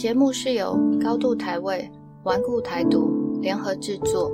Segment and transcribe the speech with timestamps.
[0.00, 1.86] 节目是由高度台位、
[2.22, 4.32] 顽固台独联合制作，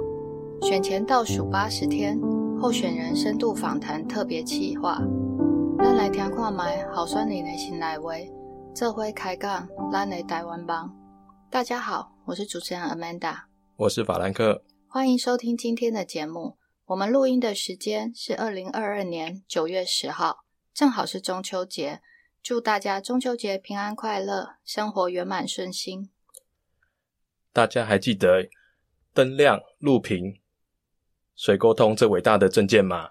[0.62, 2.16] 选前倒数八十天
[2.56, 5.02] 候选人深度访谈特别企划。
[5.80, 8.32] 咱来听看卖好酸你的心来威，
[8.76, 10.88] 这回开杠咱的台湾帮。
[11.50, 13.34] 大家好，我是主持人 Amanda，
[13.74, 16.58] 我是法兰克，欢迎收听今天的节目。
[16.84, 22.02] 我们录音的时间是二零二二年九月十号，正好是中秋节。
[22.46, 26.10] 祝大家中秋节平安快乐，生活圆满顺心。
[27.52, 28.48] 大家还记得
[29.12, 30.38] 灯亮、路平、
[31.34, 33.10] 水沟通这伟大的证件吗？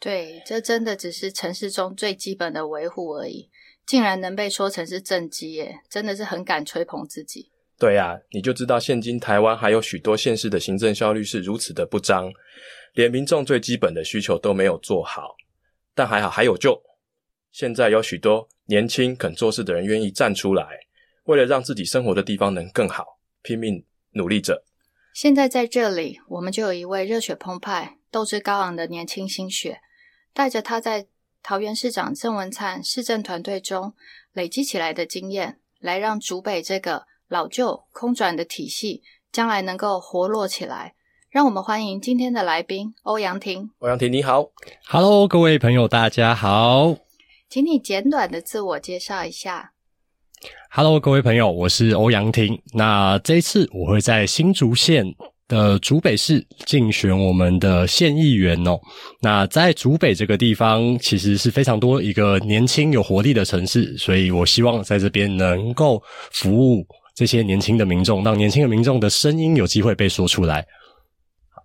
[0.00, 3.48] 对，这真的只是城市中最基本的维护而已，
[3.86, 7.52] 竟然能被说成是政绩耶，真的是很敢吹捧自己。
[7.78, 12.32] 对呀，你就知道现今台湾还有许多县市的行政效率是如此的不彰，
[12.94, 15.36] 连民众最基本的需求都没有做好。
[15.94, 16.82] 但还好还有救，
[17.52, 18.48] 现在有许多。
[18.72, 20.64] 年轻肯做事的人愿意站出来，
[21.24, 24.64] 为了让自己生活的地方能更好，拼命努力着。
[25.12, 29.82] 现在在这里，我们就有一位热血澎湃、斗志高昂的年轻新血，
[30.32, 31.06] 带着他在
[31.42, 33.92] 桃园市长郑文灿市政团队中
[34.32, 40.94] 累积起来的经验，来让竹北这个老旧空转的体系，将来能够活络起来。
[41.28, 43.70] 让我们欢迎今天的来宾欧阳婷。
[43.80, 44.46] 欧阳婷，你好
[44.88, 46.96] ，Hello，各位朋友，大家好。
[47.52, 49.74] 请你简短的自我介绍一下。
[50.70, 52.58] Hello，各位朋友，我是欧阳婷。
[52.72, 55.04] 那这一次我会在新竹县
[55.48, 58.80] 的竹北市竞选我们的县议员哦。
[59.20, 66.82] 那在竹北这个地方，其实是非常多一个年轻有活力的城市，所以我希望在这边能够服务
[67.14, 70.66] 这些年轻的民众，让年轻的民众的声音有机会被说出来。
[71.50, 71.62] 好，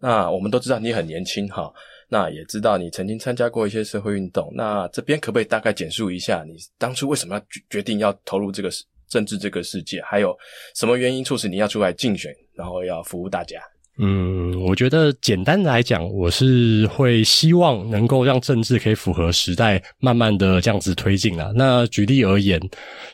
[0.00, 1.72] 那我们都知道你很年轻哈。
[2.08, 8.70] 那也知道你曾经参加过一些社会运动，那这边可不可以大概简述一下你当初为什么要决决定要投入这个
[9.08, 10.36] 政治这个世界，还有
[10.74, 13.60] 什么原因促使你要出来竞选，然后要服务大家？
[13.96, 21.52] 嗯，我觉得简单来讲，我是会希望能够让政治可以符合时代，慢慢的这样子推进啊。
[21.54, 22.60] 那举例而言，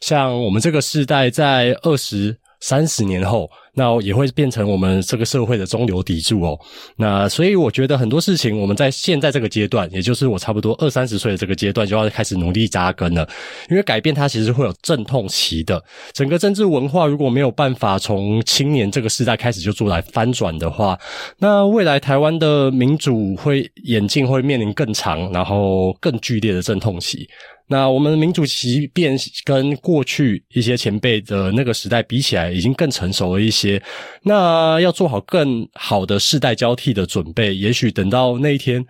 [0.00, 3.50] 像我们这个世代在二十三十年后。
[3.72, 6.58] 那也会变成我们这个社会的中流砥柱哦。
[6.96, 13.26] 那所以我觉得很多事情，我们在现在这个阶段，也就是我差不多二三十岁的这个阶段，就要开始努力扎根了。
[13.70, 15.82] 因为改变它其实会有阵痛期的。
[16.12, 20.98] 整个政治文化如果没有办法从青年这个时代开始就做来翻转的话，
[21.38, 27.28] 那未来台湾的民主会演进，会面临更长，然后更剧烈的阵痛期。
[27.72, 33.80] 那我们民主即便跟过去一些前辈的那个时代比起来，已经更成熟了一些。
[34.24, 38.84] 那要做好更好的世代交替的准备，也许等到那一天，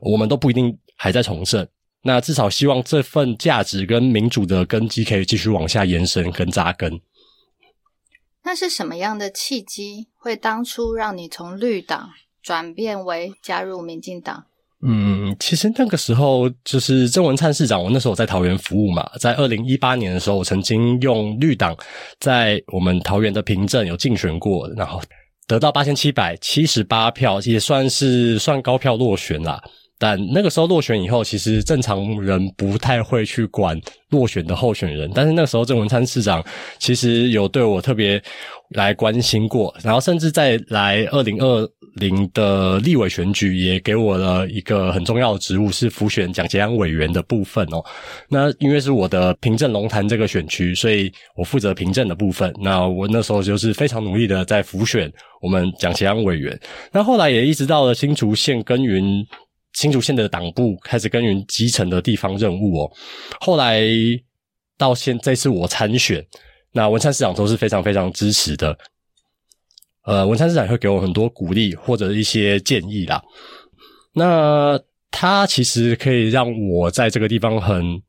[0.00, 1.64] 我们都不一定还在重生。
[2.02, 7.00] 那至少希望这份价值跟民主的根基可以继续往下延伸跟扎根。
[8.42, 12.10] 那是什么样的契机，会当初让你从绿党
[12.42, 14.46] 转变为加入民进党？
[14.86, 21.74] 嗯，其实那个时候就是郑文灿市长，我那时候在桃园服务嘛，在二零一八年的时候，我曾经用绿党
[22.20, 25.00] 在我们桃园的凭证有竞选过，然后
[25.46, 29.58] 得到八千七百七十八票，也算是算高票落选啦。
[29.98, 36.44] 但那个时候落选以后，其实正常人不太会去管落选的候选人，但是那个时候郑文灿市长
[36.78, 38.22] 其实有对我特别
[38.70, 41.68] 来关心过，然后甚至在来二零二。
[41.94, 47.80] 零的立委选举也给我了一个很重要的职务，是辅选蒋捷安委员的部分哦。
[48.28, 52.52] 那因为是我的平镇龙潭这个选区，所以我负责平镇的部分。
[52.60, 55.08] 那我那时候就是非常努力的在辅选
[55.40, 56.58] 我们蒋捷安委员。
[56.90, 59.24] 那后来也一直到了新竹县耕耘，
[59.74, 62.90] 新竹县的党部开始耕耘基层的地方任务哦。
[63.40, 63.82] 后来
[64.78, 66.24] 到现这次我参选，
[66.72, 68.76] 那文山市长都是非常非常支持的。
[70.04, 73.22] 呃，文山市长会给我很多鼓励或者一些建议啦。
[74.12, 74.78] 那
[75.10, 78.02] 他其实可以让我在这个地方很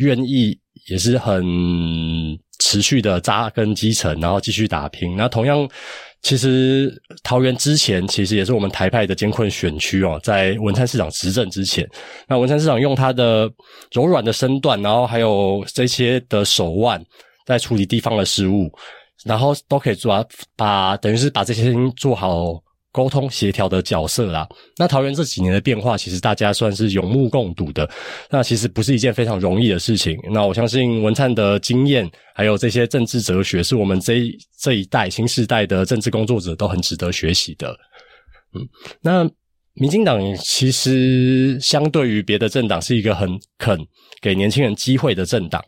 [0.00, 0.58] 愿意，
[0.88, 1.44] 也是很
[2.58, 5.16] 持续的扎根基层，然后继续打拼。
[5.16, 5.68] 那同样，
[6.24, 6.92] 其实
[7.22, 11.88] 桃园之前其实也是我们台派的艰困选区哦，在文山市长执政之前，
[12.26, 13.48] 那文山市长用他的
[13.92, 17.00] 柔软的身段，然后还有这些的手腕，
[17.46, 18.68] 在处理地方的事务。
[19.24, 22.60] 然后都可以做把等于是把这些做好
[22.94, 24.48] 沟通协调的角色啦。
[24.78, 27.90] 那桃园这几年的变化，其实大家算是有目共睹的。
[28.30, 30.16] 那其实不是一件非常容易的事情。
[30.32, 37.76] 那我相信文灿的经验，还有这些政治哲学，是我们这一这一代新时代的政治工作者都很值得学习的。
[38.54, 38.64] 嗯，
[39.02, 39.28] 那
[39.72, 43.78] 民进党其实相对于别的政党是一个很肯
[44.20, 45.62] 给年轻人机会的政党，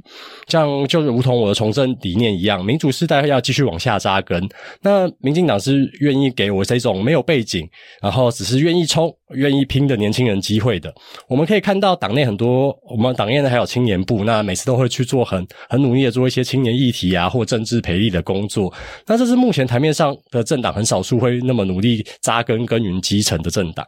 [0.48, 4.42] 像就是如同我的从政理念一样，民主时代要继续往下扎根。
[4.82, 7.68] 那民进党是愿意给我这种没有背景，
[8.02, 10.92] 然后只是愿意冲、愿意拼的年轻人机会的。
[11.28, 18.72] 我们可以看到党内很多，我们党内呢还有青年部，那每次都会去做很很努力的做一些青年议题啊或政治培力的工作。
[19.06, 23.86] 那这是目前台面上的政党很少数会那么努力扎根耕耘基层的政党。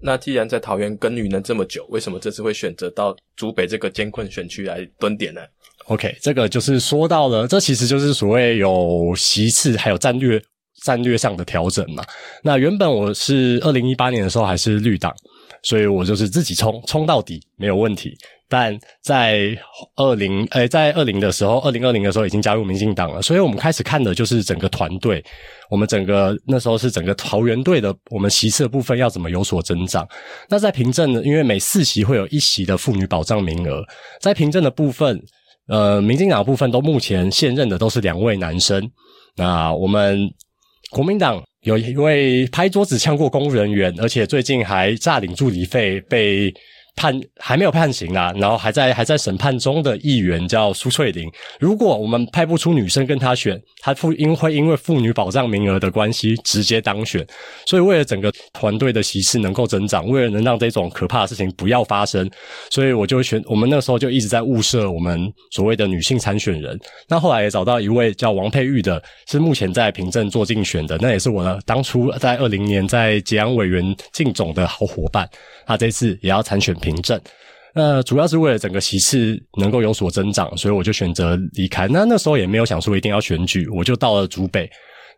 [0.00, 5.40] 那既然在桃园耕耘了这么久，为什么这次会选择到竹北这个艰困选区来蹲点呢
[5.86, 10.40] ？OK，这个就是说到了，这其实就是所谓有席次还有战略
[10.82, 12.04] 战略上的调整嘛。
[12.42, 15.12] 那原本我是二零一八年的时候还是绿党，
[15.62, 18.16] 所以我就是自己冲冲到底没有问题。
[18.50, 19.56] 但在
[19.96, 25.22] 二零诶，在二零的时候，二零二零的时候已经加入民进党了，所以我们开始看的就是整个团队，
[25.70, 30.08] 我们整个那时候是整个桃园队的我们席次的部分要怎么有所增长。
[30.48, 31.22] 那在凭证呢？
[31.22, 33.84] 因为每四席会有一席的妇女保障名额，
[34.18, 35.20] 在凭证的部分，
[35.68, 38.90] 呃，民进党部分都目前现任的都是两位男生。
[39.36, 40.26] 那我们
[40.90, 46.50] 国民党有一位拍桌子呛过公务人员，而且最近还诈领助理费被。
[46.98, 51.30] 判还没有判刑啦，然后还在还在审判中的议员叫苏翠玲。
[51.60, 57.24] 如果我们派不出女生跟他选，他妇因会因为妇女保障名额的关系直接当选。
[57.64, 62.28] 所以为了整个团队的席次能够增长，为了能让这种可怕的事情不要发生，
[62.68, 66.76] 所以我就选我们那时候就一直在物色我们所谓的女性参选人。
[67.08, 75.28] 那后来也找到一位叫王佩玉的，是目前在平镇做竞选的，那也是我的当初在二零年在捷安委员竞总的好伙伴。
[75.64, 77.20] 他这次也要参选平镇，
[77.74, 81.86] 那主要是为了整个席次能够有所增长，所以我就选择离开。
[81.88, 84.68] 那那时候也没有想说一定要选举，我就到了竹北。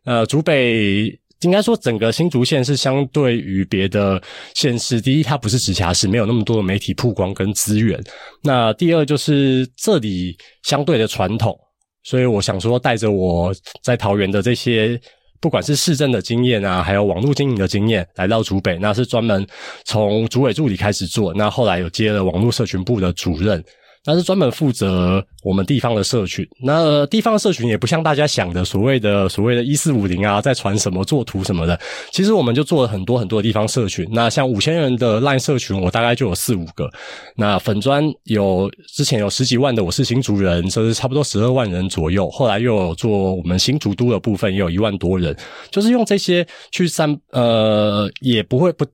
[0.04, 1.06] 呃，竹北
[1.42, 4.20] 应该说整个新竹县是相对于别的
[4.54, 8.02] 县市，第一它不是直辖市，没有那么多的媒体曝光跟资源。
[8.42, 11.56] 那第二就是这里相对的传统，
[12.02, 15.00] 所以我想说带着我在桃园的这些。
[15.40, 19.46] 不管是市政的经验啊，还有网络经营的经验，来到竹北，那是专门
[19.84, 23.64] 从竹委助理开始做，那后来有接了网络社群部的主任。
[24.06, 26.46] 那是专门负责我们地方的社群。
[26.62, 31.78] 那地方社群也不像大家想的所谓的所谓的“一四五零”啊，在传什么做图什么的。
[32.10, 34.08] 其实我们就做了很多很多的地方社群。
[34.10, 36.90] 那像五千人的 LINE 社群，我大概就有四五个。
[37.36, 42.28] 那粉砖有之前有十几万的，我是新竹人，甚至差不多十二万人左右。
[42.30, 45.36] 后来又有做我们新竹都的部分，也有一万多人。
[45.70, 48.86] 就是用这些去散，呃，也不会不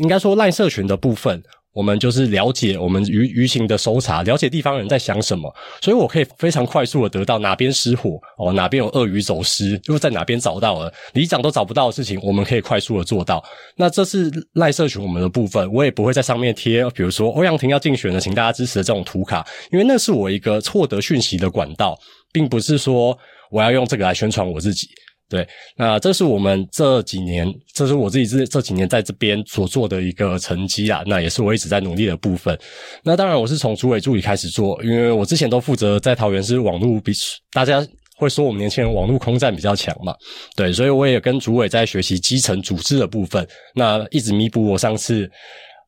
[0.00, 1.42] 应该说烂社群的部分。
[1.72, 13.42] 我们就是了解我们舆舆情的搜查，了解地方人在想什么，所以我可以非常快速的得到哪边失火哦，哪边有鳄鱼走失，又在哪边找到了里长都找不到的事情，我们可以快速的做到。
[13.76, 21.98] 那这是赖社群我们的部分，我也不会在上面贴，比如说欧阳婷要竞选的，请大家支持的这种图卡，因为那是我一个获得讯息的管道，
[22.32, 23.16] 并不是说
[23.50, 24.88] 我要用这个来宣传我自己。
[25.32, 25.48] 对，
[25.78, 32.58] 那这是我们这几年，这是我自己这这几年在这边所做的一个成绩啊，那也是我一直在努力的部分。
[33.02, 37.14] 那当然，我是从主委助理开始做，因为我之前都负责在桃园是网络比
[37.50, 37.82] 大家
[38.18, 40.14] 会说我们年轻人网络空战比较强嘛，
[40.54, 45.30] 对，所以我也跟主委在学习基层组织的部分，那一直弥补我上次。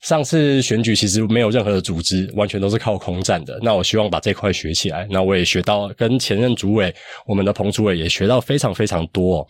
[0.05, 3.58] 上次选举其实没有任何的组织，完全都是靠空战的。
[3.63, 5.06] 那我希望把这块学起来。
[5.11, 6.94] 那我也学到，跟前任主委
[7.27, 9.46] 我们的彭主委也学到非常非常多。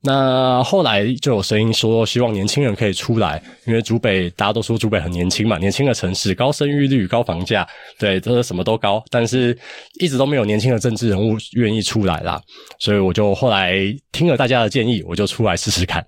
[0.00, 7.66] 那后来就有声音说，希望年轻人可以出来，因为主北大家都说主北很年轻嘛，年轻的城市，高生育率、高房价，
[7.98, 9.58] 对，这是什么都高，但是
[9.98, 12.40] 一直都没有年轻的政治人物愿意出来啦。
[12.78, 13.74] 所以我就后来
[14.12, 16.06] 听了大家的建议，我就出来试试看。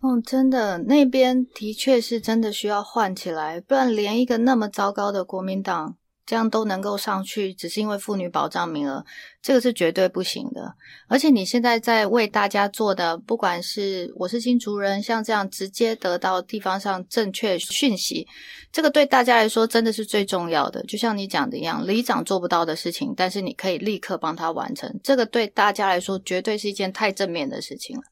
[0.00, 9.04] 哦，真的，那边的确是真的需要换起来，不然连一个那么糟糕的国民党这样都能够上去，只是因为妇女保障名额，
[9.40, 10.74] 这个是绝对不行的。
[11.06, 18.26] 而且你现在在为大家做的，不管是我是新竹人，像这样直接得到地方上正确讯息，
[18.72, 20.82] 这个对大家来说真的是最重要的。
[20.82, 28.02] 就像你讲的一样，里长做不到的事情，但是你可以立刻帮他完成，这个对大家来说绝对是一件太正面的事情了。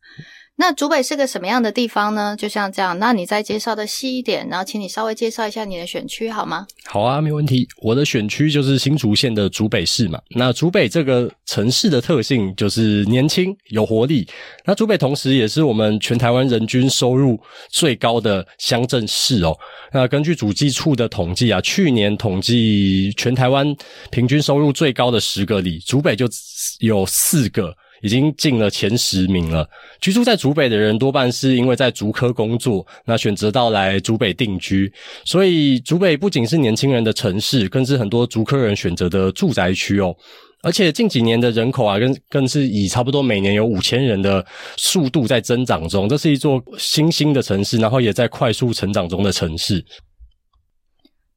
[0.59, 2.35] 那竹北是个什么样的地方呢？
[2.35, 6.67] 就像这样，那你再介绍的细一点，然后请你稍微介绍一下你的选区好吗？
[6.87, 7.69] 好啊，没问题。
[7.83, 10.19] 我的选区就是新竹县的竹北市嘛。
[10.31, 14.27] 那竹北这个城市的特性就是年轻有活力。
[14.65, 19.55] 那竹北同时也是我们全台湾人均收入最高的乡镇市哦。
[19.93, 23.77] 那根据主计处的统计啊，去年统计全台湾
[24.11, 26.27] 平均收入最高的十个里，竹北就
[26.81, 27.77] 有四个。
[28.03, 29.69] 已经进了前十名了。
[30.01, 34.93] 居住在竹北的人多半是因为在竹科工作，那选择到来竹北定居，
[35.25, 40.15] 所以竹北不仅是年轻人的城市，更是很多竹科人选择的住宅区哦。
[40.63, 44.45] 而且近几年的人口啊，更更是以差不多每年有五千人的
[44.77, 46.09] 速度在增长中。
[46.09, 49.85] 这是一座新兴的城市，然后也在快速成长中的城市。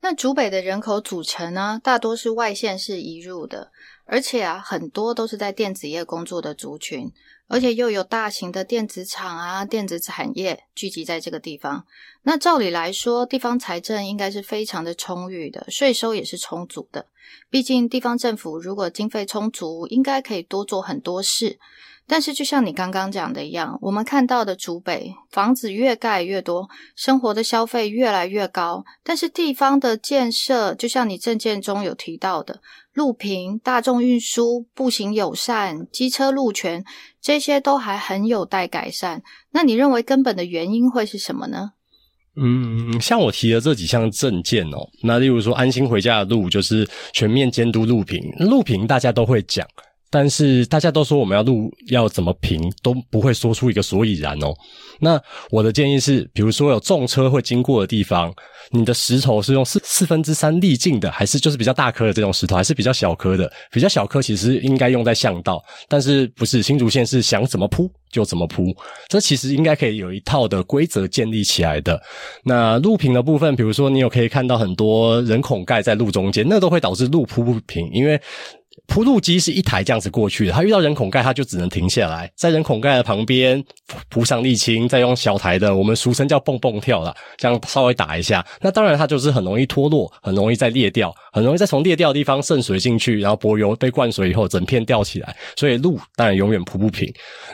[0.02, 3.70] 那竹北的人口组成呢，大多是外县市移入的，
[4.12, 7.12] 而且啊，很多都是在电子业工作的族群，
[7.48, 11.86] 而且又有大型的电子厂啊、电子产业聚集在这个地方。
[12.24, 17.06] 那照理来说，地方财政应该是非常的充裕的，税收也是充足的。
[17.52, 21.60] 毕竟地方政府如果经费充足，应该可以多做很多事。
[22.12, 32.62] 但是，就像你刚刚讲的一样，我们看到的竹北房子越盖越多，生活的消费越来越高，但是地方的建设，就像你证件中有提到的，
[32.94, 36.84] 路平、大众运输、步行友善、机车路权，
[37.22, 39.22] 这些都还很有待改善。
[39.52, 41.74] 那你认为根本的原因会是什么呢？
[42.42, 49.68] 嗯，像我提的这几项证件哦，那例如说安心回家的路，就是全面监督路平，路平大家都会讲。
[50.10, 54.54] 但是大家都说我们要路要怎么平都不会说出一个所以然哦。
[55.00, 58.34] 那我的建议是，比如说有重车会经过的地方，
[58.72, 63.50] 你的石头是用四四分之三粒径的，还是就是比较大颗的这种石头，还是比较小颗的？
[63.72, 68.76] 比较小颗其实应该用在巷道，但是不是新竹县是想怎么铺就怎么铺，
[69.08, 72.02] 这其实应该可以有一套的规则建立起来的。
[72.44, 78.20] 那路平的部分，比如说你有可以看到很多人孔盖在路中间，那都会导致路铺不平，因为。
[78.90, 83.64] 铺路机是一台这样子过去的，它遇到人孔盖，它就只能停下来，在人孔盖的旁边
[84.10, 88.46] 铺上沥青，再用小台的，我们俗称叫蹦蹦跳了，这样稍微打一下。
[88.60, 95.36] 那当然它就是很容易脱落，很容易再裂掉，很容易再从裂掉的地方渗水进去，然后柏油被灌水以后，整片掉起来。
[95.56, 97.08] 所以路当然永远铺不平。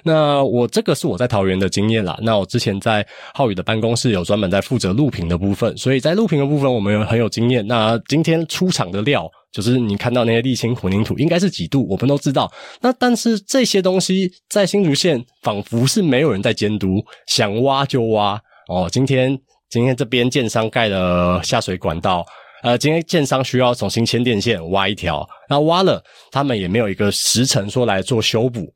[0.04, 2.18] 那我这个是我在桃园的经验啦。
[2.22, 7.66] 那我之前在浩宇的办公室有专门在负责路平的部分，所以在路平的部分我们有很有经验。
[7.68, 9.30] 那今天出厂的料。
[9.56, 12.52] 就是你看到那些沥青混凝土应该是几度，我们都知道。
[12.82, 18.90] 那但是这些东西在新竹县仿佛是没有人在监督，想挖就挖哦。
[18.92, 22.26] 今天今天这边建商盖了下水管道，
[22.64, 28.68] 呃，今天建商需要重新牵电线挖一条，那挖了，他们也没有一个时辰说来做修补。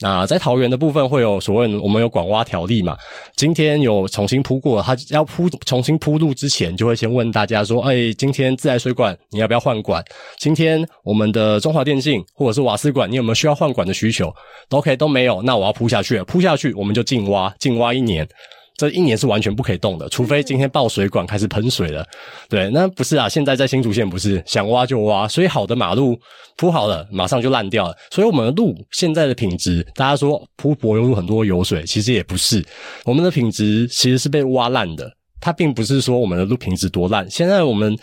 [0.00, 2.96] 那在桃园的部分会有所谓我们有管挖条例嘛？
[3.34, 10.04] 今天有重新铺过，他要铺重新铺路之前，就会先问大家说：“哎，今天自来水管你要不要换管？
[10.38, 14.30] 今天我们的中华电信或者是瓦斯管，你有没有需要换管的需求？
[14.68, 18.28] 都 OK 都没有，那我要铺下去，铺下去我们就净挖，净挖一年。”
[18.76, 22.06] 这一年是完全不可以动的，除非今天爆水管开始喷水了。
[22.48, 26.18] 对，那不是啊，现在在新竹县不是想挖就挖，所以好的马路
[26.56, 27.96] 铺好了，马上就烂掉了。
[28.10, 32.62] 所以我们的路现在的品质，大家说铺柏油路很多油水，其实也不是，
[33.04, 35.10] 我们的品质其实是被挖烂的。
[35.40, 37.96] 它并不是说我们的路品质多烂，现在我们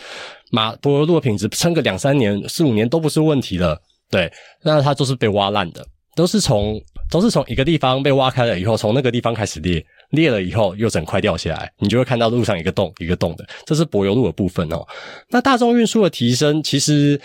[0.50, 3.76] 马柏油路的品质撑个两三年、四五年都不是问题了。
[4.10, 5.84] 对，那它都是被挖烂的，
[6.16, 9.84] 都是从都是从一个地方被挖开了以后，从那个地方开始裂。
[10.14, 14.86] 裂了以后又整块掉下来，你就会看到路上一个洞一个洞的，这是柏油路的部分哦。
[15.30, 17.20] 那大众运输的提升，其实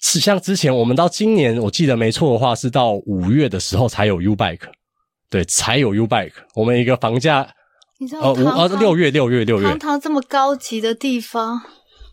[0.00, 4.68] 是像之前我们到今年，我记得没错的话，是到五月的时候才有 U Bike，
[5.28, 6.32] 对，才有 U Bike。
[6.54, 7.48] 我们一个房价，
[7.98, 11.60] 你知道五呃六月六月六月，堂堂这么高级的地方，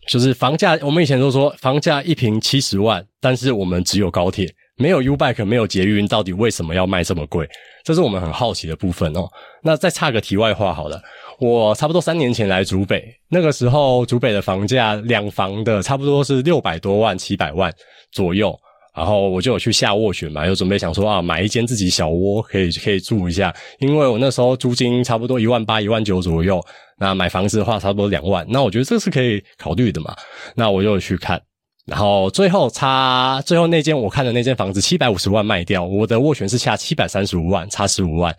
[0.08, 4.52] 就是房价，我们以前都说房价一平七十万，但是我们只有高铁。
[4.76, 7.48] 没有 U Bike，没有捷运，到底为什么要卖这么贵？
[7.82, 9.26] 这是我们很好奇的部分哦。
[9.62, 11.00] 那再插个题外话好了，
[11.38, 17.72] 我差不多三年前来竹北，那个时候竹北的房价两房的差不多是六百多万、七百万
[18.12, 18.54] 左右，
[18.94, 26.62] 然后我就有去下卧选嘛，有准备想说啊，买一间自己小窝可以可以住一下，因为我那时候租金差不多一万八、一万九左右，
[26.98, 30.14] 那买房子的话差不多两万，那我觉得这是可以考虑的嘛，
[30.54, 31.40] 那我就去看。
[31.86, 38.34] 然后最后差最后那间我看的那间房子七百五十万卖掉，我的斡旋是下七百三十五万，差十五万。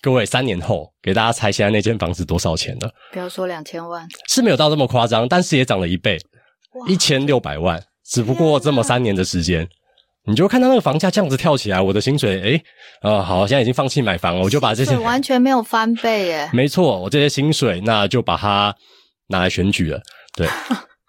[0.00, 2.90] 各位三年后给大家猜现在那间房子多少钱了？
[3.12, 6.16] 不要说两千万，是没有到这么夸张，但是也涨了一倍，
[6.86, 7.82] 一千六百万。
[8.04, 9.68] 只不过这么三年的时间，
[10.28, 12.62] 你就看到那个房价这样子跳起来，我的薪水诶
[13.00, 16.48] 啊好，现在已经放弃买房了，我就把这些完全没有翻倍耶。
[16.54, 18.72] 没错，我这些薪水那就把它
[19.28, 20.00] 拿来选举了，
[20.36, 20.46] 对。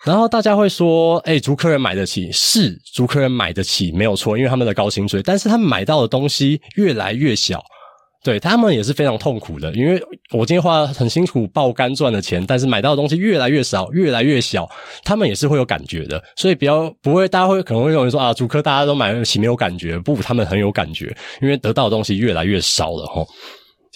[0.05, 5.21] 然后大家会说：“哎，竹客人买得起，是竹客人买得起，没有错，因为他们的高薪水。
[5.23, 7.63] 但是他们买到的东西越来越小，
[8.23, 10.01] 对他们也是非常痛苦的，因为
[10.31, 14.69] 我今天花了很辛苦爆肝赚的钱，但是买到的东西越来越少，越来越小，
[15.03, 16.23] 他们也是会有感觉的。
[16.35, 23.25] 所以比较不会，大家会可能会认为说啊，主科大家都买得起没有感觉，不，他们很有感觉，因为得到的东西越来越少了哈。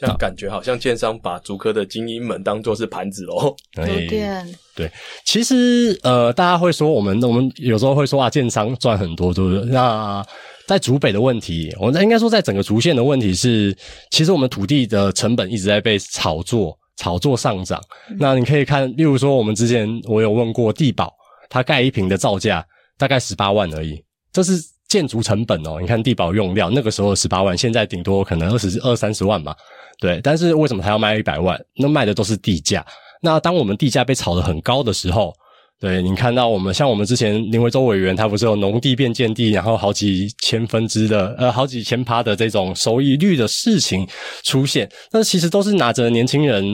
[0.01, 3.55] 这样感觉好像建商把竹科的精英们当做是盘子喽。
[3.77, 4.43] 有点
[4.75, 4.91] 对，
[5.23, 9.65] 其实呃，大家会说我们我们有时候会说啊，建商赚很多，对不对？
[9.65, 10.25] 那
[10.65, 13.77] 在竹北的问题，我们应该说在整个竹县的问题是，
[14.09, 17.79] 其实我们土地的成本一直在被炒作，炒作上涨。
[18.17, 21.13] 那你可以看，例如说我们之前我有问过地保，
[21.47, 22.65] 他盖一平的造价
[22.97, 24.03] 大概十八万而已，
[24.33, 24.53] 这是
[24.91, 25.77] 建筑成本哦。
[25.79, 29.55] 你看地保用料那个时候十八万，现在顶多可能二十二三十万吧。
[30.01, 31.57] 对，但是为什么他要卖一百万？
[31.77, 32.85] 那卖的都是地价。
[33.21, 35.33] 那当我们地价被炒得很高的时候，
[35.79, 44.05] 对你看到我们像我们之前林维洲委员，他不是有农地变建地，然后好几千分之的呃好几千趴的这种收益率的事情
[44.43, 46.65] 出现，那其实都是拿着年轻人。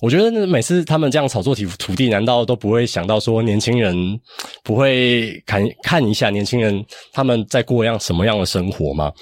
[0.00, 4.18] 我觉得每次他们这样炒作土土地，难道都不会想到说年轻人
[4.64, 9.12] 不会看看一下年轻人他们在过样什么样的生活吗？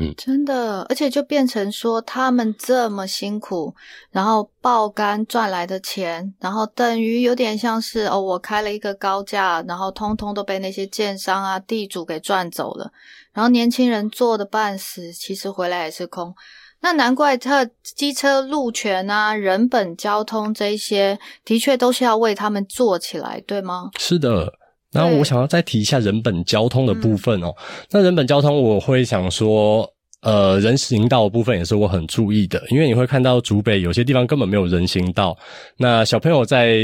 [0.00, 3.74] 嗯真的，而且就变成说，他们这么辛苦，
[4.12, 12.92] 然后爆肝赚来的钱，然后等于有点像是哦，我开了一个高价，然后通通都被那些建商啊、地主给赚走了，
[13.32, 16.32] 然后年轻人做的半死，其实回来也是空。
[16.80, 23.90] 那难怪特机车路权啊、人本交通这些，的确都是要为他们做起来，对吗？
[23.98, 24.52] 是的。
[24.92, 27.54] 那我想要再提一下人本交通的部分哦。
[27.90, 29.86] 那人本交通，我会想说，
[30.22, 35.36] 呃，人行道的部分也是我很注意的，因为你会看到竹北有些地方根本没有人行道。
[35.76, 36.78] 那小朋友在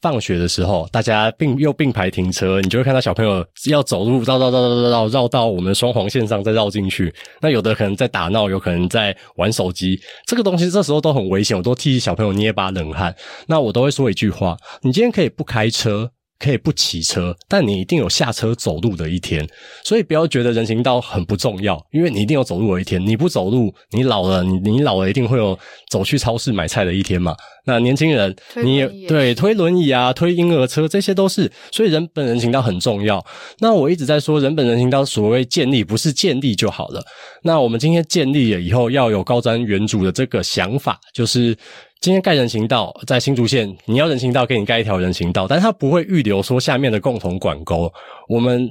[0.00, 7.14] 放学的时候，大家并又并排停车，你就会看到小朋友要走路绕绕绕绕绕绕绕到我们双黄线上再绕进去。
[7.40, 13.14] 那有的可能在打闹，有可能在玩手机，这个东西这时候都很危险，我都替小朋友捏把冷汗。
[13.46, 16.10] 那我都会说一句话：你今天可以不开车。
[16.38, 19.46] 可以不骑车，但你一定有下车走路的一天，
[19.84, 23.04] 所以不要觉得人行道很不重要，因为你一定有走路的一天。
[23.04, 25.58] 你不走路，你老了，你你老了一定会有
[25.90, 27.34] 走去超市买菜的一天嘛。
[27.64, 33.24] 那年轻人，你也对推轮椅啊，推婴儿车，这些都是，所以人本人行道很重要。
[33.58, 37.04] 那我一直在说，人本人行道所谓建立，不是建立就好了。
[37.42, 41.56] 那我们今天建立了以后，要有高瞻远瞩的这个想法，就是。
[42.00, 47.92] 今天盖人行道在新竹县，你要人行道给你盖一条人行道，但它不会预留说下面的共同管沟。
[48.28, 48.70] 我们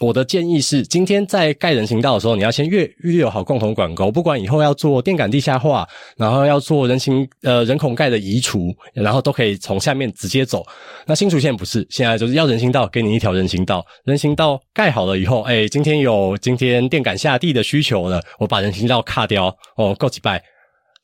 [0.00, 10.64] 我的建议是，今天在盖人行道的时候，你要先预预留好共同管沟，不管以后要做电杆地下化，然后要做人行呃人孔盖的移除，然后都可以从下面直接走。
[11.06, 20.42] 那新竹县不是，现在就是要人行道给你一条人行道，人行道盖好了以后，哎，今天有今天电杆下地的需求了，我把人行道卡掉哦，够几拜，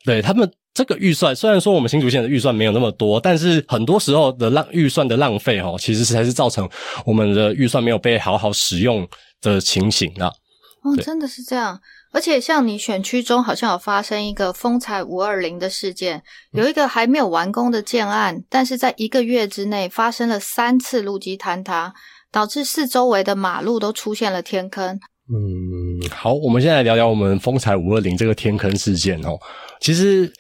[0.05, 0.51] 对他们。
[0.79, 6.69] 这个预算虽然说我们新竹县的预算没有那么多，但是很多时候的浪预算的浪费哦，其实才是造成
[7.05, 9.05] 我们的预算没有被好好使用
[9.43, 10.29] 的情形啊。
[10.85, 11.81] 哦，真的是这样。
[12.13, 21.93] 而且像你选区中好像有发生一个风采五二零的事件，有一个还没有完工的建案，但是在一个月之内发生了三次路基坍塌，
[22.31, 25.01] 导致四周围的马路都出现了天坑。
[25.29, 29.37] 嗯，好，我们现在聊聊我们风采五二零这个天坑事件哦，
[29.81, 30.33] 其实。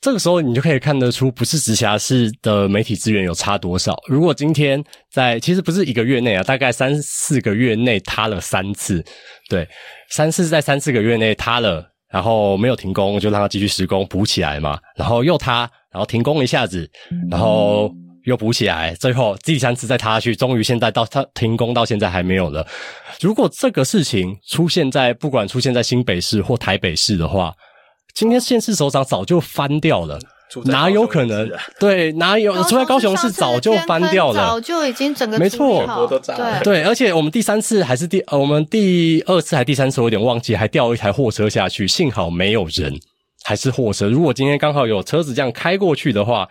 [0.00, 3.96] 这个时候，你就可以看得出，不是直辖市的媒体资源有差多少。
[4.06, 9.04] 如果今天在，其实不是一个月内啊，大概三四个月内塌了三次，
[9.48, 9.66] 对，
[10.10, 16.88] 三次在三四个月内塌了，然后没有停工，就让它继续施工补起来嘛，然后又塌，然后停工一下子，
[17.28, 17.90] 然后
[18.24, 22.64] 又补起来，最后第三次再塌下去，终于现在到它停工到现在还没有了。
[23.20, 27.52] 如果这个事情出现在不管出现在新北市或台北市的话，
[28.16, 30.18] 今天县市首长早就翻掉了，
[30.64, 31.52] 哪有可能？
[31.78, 32.54] 对，哪有？
[32.62, 36.82] 出在高雄市早就翻掉了，早就已经整个没错，对对。
[36.84, 42.98] 而且我们第三次还是第，我们第二次还第三次，我有点忘记，还掉一台货车下去，幸好没有人，
[43.44, 44.08] 还是货车。
[44.08, 46.48] 如果今天刚好有车子这样开过去的话，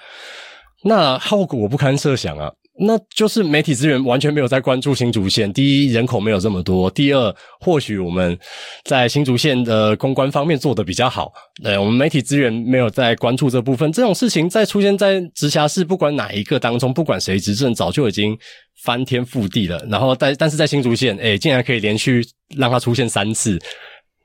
[0.84, 2.52] 那后果不堪设想啊。
[2.78, 5.52] 那就是媒体资源完全没有在关注新竹县。
[5.54, 8.38] 第一，人口没有这么多；第二，或许我们
[8.84, 11.32] 在新竹县的公关方面做的比较好。
[11.64, 13.90] 对，我们媒体资源没有在关注这部分。
[13.94, 18.38] 这种事情在出现在直辖市，不管哪一个当中，不管谁执政，早就已经
[18.84, 19.82] 翻天覆地了。
[19.90, 22.22] 然后，但但是在新竹县，哎，竟然可以连续
[22.58, 23.58] 让它出现三次，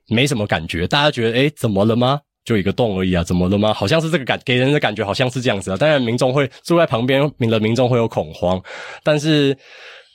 [0.09, 0.89] 没什么感觉。
[0.89, 2.21] 大家觉得，哎，怎么了吗？
[2.45, 3.73] 就一个洞而已啊，怎么了吗？
[3.73, 5.77] 好像是这个感给人的感觉，好像是这样子啊。
[5.77, 8.61] 当然，民众会住在旁边，民了民众会有恐慌。
[9.05, 9.57] 但是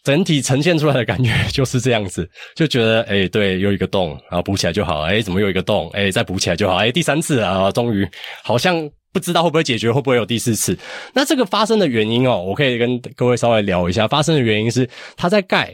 [0.04, 5.02] 整体呈现出来的感觉就是这样子，就觉得哎，对，又一个洞，然后补起来就好。
[5.02, 5.90] 哎，怎么又一个洞？
[5.94, 6.76] 哎，再补起来就好。
[6.76, 8.08] 哎，第三次啊，终于
[8.44, 10.78] 好像不知道会不会解决，会不会有第四次？
[11.14, 14.08] 那这个发生的原因哦，我可以跟各位稍微聊一下。
[14.08, 15.74] 发生的原因是它在盖，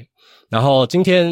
[0.49, 1.29] 然后今天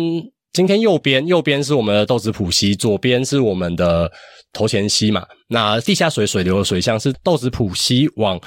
[0.52, 4.12] 今天右边右边是我们的豆子浦西，左边是我们的
[4.54, 5.26] 头前溪嘛。
[5.48, 8.40] 那地下水水流的水向是豆子浦溪往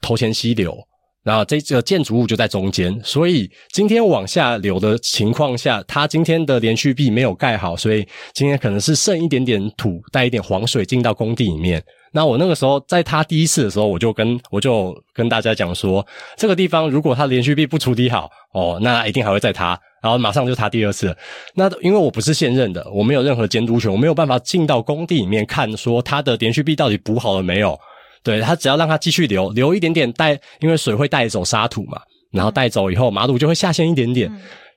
[0.00, 0.76] 头前溪流。
[1.22, 11.82] 然后这个建筑物就在中间，所以今天往下流的情况下，它今天的连续壁没有盖好，所以今天可能是剩一点点土，带一点黄水进到工地里面。
[12.14, 21.14] 那我那个时候在他第一次的时候，我就跟我就跟大家讲说，这个地方如果他连续壁不处理好，哦，那一定还会再塌，然后马上就塌第二次。
[21.54, 27.76] 那因为我不是现任的，我没有任何监督权，我没有办法进到工地里面看说他的连续壁到底补好了没有。
[28.22, 32.00] 对他只要让它继续流，流一点点带，因为水会带走沙土嘛，
[32.30, 34.32] 然后带走以后马路就会下陷一点点。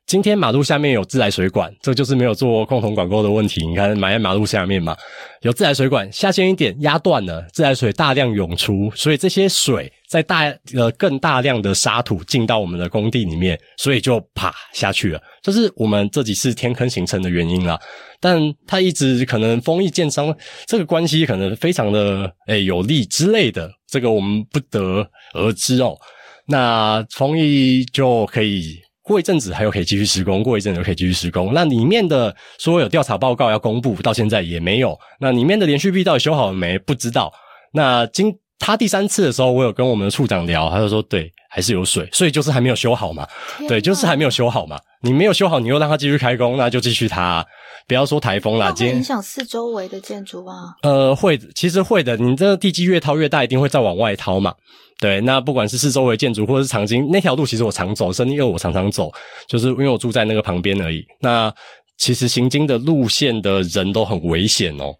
[0.07, 3.67] 今天马路下面有自来水管，这就是没有做共同管沟的问题。
[3.67, 4.95] 你看埋在马路下面嘛，
[5.41, 15.21] 有自来水管下陷一点压断了，自来水大量涌出，所以这些水在大呃更大量的沙土进到我们的工地里面，所以就啪下去了。
[15.41, 17.77] 这是我们这几次天坑形成的原因啦。
[18.21, 20.33] 但它一直可能丰益建商
[20.65, 25.97] 这个关系可能非常的诶有利之类的，这个我们不得而知哦。
[26.45, 28.79] 那丰益就可以。
[29.07, 31.53] 过一阵子还有可以继续施工，过一阵子就可以继续施工。
[31.53, 34.99] 那里面的说有调查报告要公布，到现在也没有。
[35.21, 36.77] 那里面的连续壁到底修好了没？
[36.77, 37.31] 不知道。
[37.71, 43.25] 那今他第三次的时候，我有跟我们的处长聊，他就说对，还是有水，所以就是还没有修好嘛。
[43.69, 44.77] 对，就是还没有修好嘛。
[45.03, 47.45] 你没有修好，你又让他继续开工，那就继续他。
[47.87, 50.75] 不要说台风啦影响四周围的建筑吗？
[50.83, 52.17] 呃，会，其实会的。
[52.17, 54.53] 你这个地基越掏越大，一定会再往外掏嘛。
[54.99, 59.09] 对，那不管是四周围建筑或者是长经那条路，其实我常走，深因为我常常走，
[59.47, 61.05] 就是因为我住在那个旁边而已。
[61.21, 61.53] 那
[61.97, 64.93] 其实行经的路线的人都很危险哦。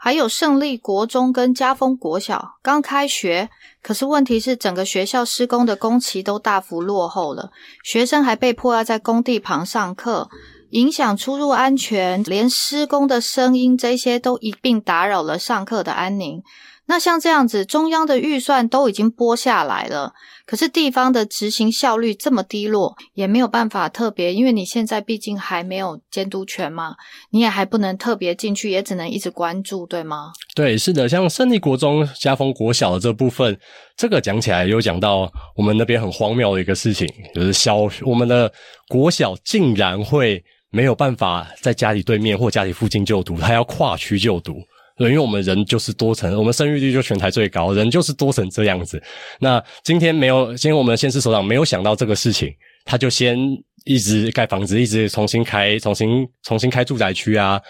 [0.00, 3.50] 还有胜利国中跟家丰国小刚开学，
[3.82, 7.50] 可是问题是整个学校施工的工期都大幅落后了，
[7.82, 10.28] 学生还被迫要在工地旁上课。
[10.70, 16.42] 影响出入安全，连施工的声音这些都一并打扰了上课的安宁。
[16.84, 20.12] 那像这样子，中央的预算都已经拨下来了，
[20.48, 26.94] 可是地方的执行效率这么低落，也没有办法特别，因为你现在毕竟还没有监督权嘛，
[27.32, 30.32] 你也还不能特别进去，也只能一直关注，对吗？
[30.54, 33.60] 对，是的，像胜利国中、家丰国小的这部分，
[33.94, 38.50] 这个讲起来有讲到我们那边很荒谬的一个事情，就是小我们的
[38.88, 40.42] 国小竟然会。
[40.70, 44.60] 没有办法在家里对面或家里附近就读，他要跨区就读。
[44.98, 49.00] 对，因为我们人就是多层，我们生育率就全台最高，人就是多成这样子。
[49.38, 52.52] 那今天没有，今天我们的县市首长没有想到这个事情，
[52.84, 53.38] 他就先
[53.84, 57.60] 一直盖房子，一直重新开，重新重新开住宅区啊。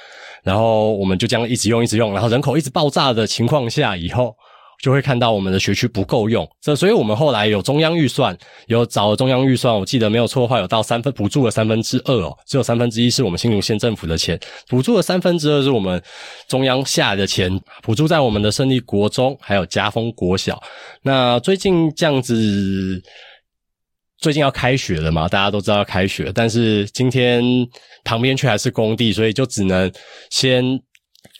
[0.42, 4.34] 然后我们就这样一直用，一直用，然后人口一直爆炸的情况下，以后。
[4.80, 8.36] 就会看到我们的学区不够用，这所以我们后来有中央预算，
[8.68, 14.38] 有找了中央预算，我记得没有错的话，有到三分补助了三分之二哦，只有三分之一是我们新竹县政府的钱，
[14.68, 16.00] 补助了三分之二是我们
[16.46, 20.62] 中央下的钱，补助在我们的胜利国中还有嘉丰国小。
[21.02, 23.02] 那最近这样子，
[24.18, 27.42] 最近要开学了嘛，大家都知道要开学，但是今天
[28.04, 29.90] 旁边却还是工地，所以就只能
[30.30, 30.80] 先。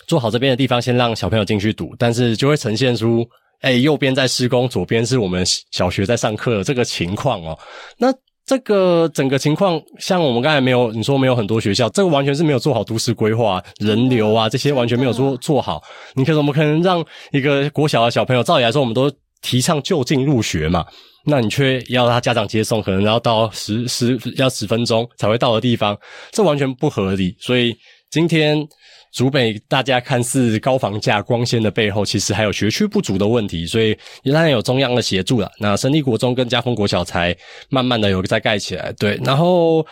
[0.08, 3.24] 做好这边的地方，先让小朋友进去读，但是就会呈现出，
[3.60, 7.56] 哎，右边在施工，左边是我们小学在上课的这个情况哦。
[7.98, 8.12] 那
[8.46, 15.82] 这个整个情况，像我们刚才没有你说没有很多学校，这个完全是没有做好都市规划、人流啊这些完全没有做做好。
[16.14, 20.86] 你可怎么可能让一个国小的小朋友，照理来说我们都提倡就近入学嘛？
[21.26, 25.94] 那你却要他家长接送，可能要到十十要十分钟才会到的地方，
[26.32, 27.36] 这完全不合理。
[27.38, 27.76] 所以
[28.10, 28.66] 今天。
[29.10, 35.50] 竹北大家看似高房价光鲜的背后，其实还有学区不足的问题，所以当然有中央的协助了。
[35.58, 37.34] 那胜利国中跟嘉丰国小才
[37.70, 38.92] 慢慢的有在盖起来。
[38.98, 39.84] 对，然后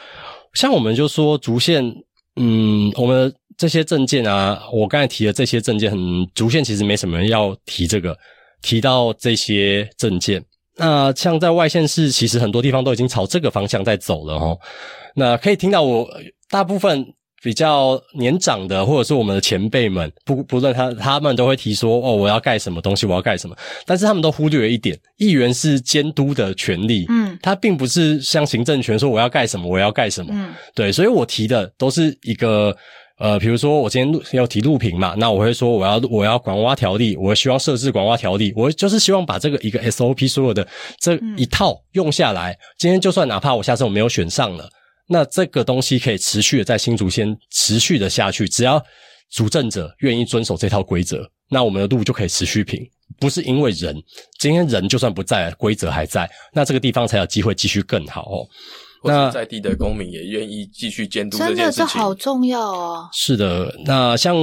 [0.53, 1.83] 像我们就说竹县，
[2.37, 5.99] 嗯，我们这些证件啊，我刚才提的这些证件，很
[6.35, 8.17] 竹县其实没什么人要提这个，
[8.61, 10.45] 提到这些证件。
[10.77, 14.59] 那像在外县市，其实很多地方都已经朝这个方向在走了哦。
[15.15, 16.07] 那可以听到我
[16.51, 17.15] 大部分。
[17.47, 23.57] 比较年长的，或者是我们的前辈们，不不论他他们都会提说哦，我要盖什么东西，我要盖什么。
[23.87, 32.77] 但是他们都忽略了一点，议员是监督的权利，嗯，他并不是像行政权说我要盖什么，我要盖什么，嗯，对，所以我提的都是一个
[33.21, 40.67] 呃，比如说我今天录要提录屏嘛，那我会说我要我要管挖条例，我希望设置管挖条例，我就是希望把这个一个 SOP 所有的
[40.99, 42.59] 这一套用下来。
[42.77, 44.69] 今天就算哪怕我下次我没有选上了，
[45.09, 48.83] 那这个东西可以持续的在新竹先持续的下去，只要
[49.31, 52.81] 主政者愿意遵守这套规则，那我们的路就可以持续平。
[53.19, 53.97] 不是因为人，
[54.39, 58.47] 今天人就算不在，规则还在，那这个地方才有机会继续更好哦。
[59.05, 63.09] 那在地的公民也愿意继续监督这件事情，这好重要哦。
[63.13, 64.35] 是的，那像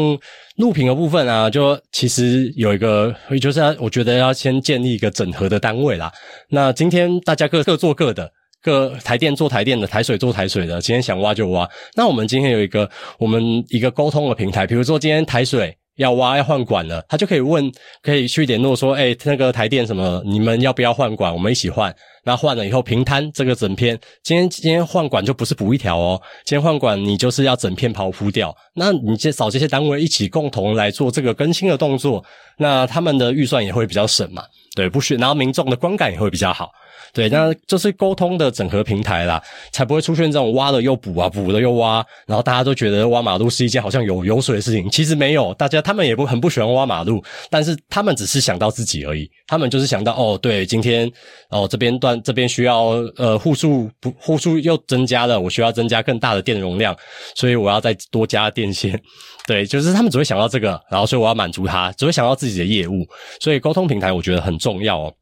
[0.55, 6.09] 录屏的部分啊，就其实有一个，就是要我觉得要先建立一个整合的单位啦。
[6.49, 8.31] 那今天大家各各做各的，
[8.63, 11.69] 各台电做台电的，台水做台水的，今天想挖就挖。
[11.95, 15.77] 那我们今天有一个我们一个沟通的平台，比如说今天台水。
[15.97, 17.71] 要挖要换管了，他就可以问，
[18.01, 21.31] 可以去联络说，哎，那个台电什么，你们要不要换管？
[21.31, 21.95] 我们一起换。
[22.23, 28.51] 那换了以后平摊这个整片，今天今天换管就不是补一条哦，今天换管你就是要整片刨铺掉。
[28.73, 32.25] 那你这找这些单位一起共同来做这个更新的动作，
[32.57, 34.43] 那他们的预算也会比较省嘛，
[34.75, 36.71] 对，不需，然后民众的观感也会比较好。
[37.11, 44.89] 对，那就是沟通的整合平台啦，才不会出现这种挖了又补啊，补了又挖，然后大家都觉得挖马路是一件好像有油水的事情。
[44.89, 49.29] 其实没有，大家他们也不很不喜欢挖马路，但是他们只是想到自己而已。
[49.47, 51.11] 他们就是想到哦，对，今天
[51.49, 56.95] 哦这边段这边需要呃户数不户数又增加了，我需要增加更大的电容量，
[57.35, 58.99] 所以我要再多加电线。
[59.45, 63.05] 对，就是他们只会想到这个，然后所以我要满足他，只会想到自己的业务。
[63.41, 65.13] 所以沟通平台我觉得很重要哦。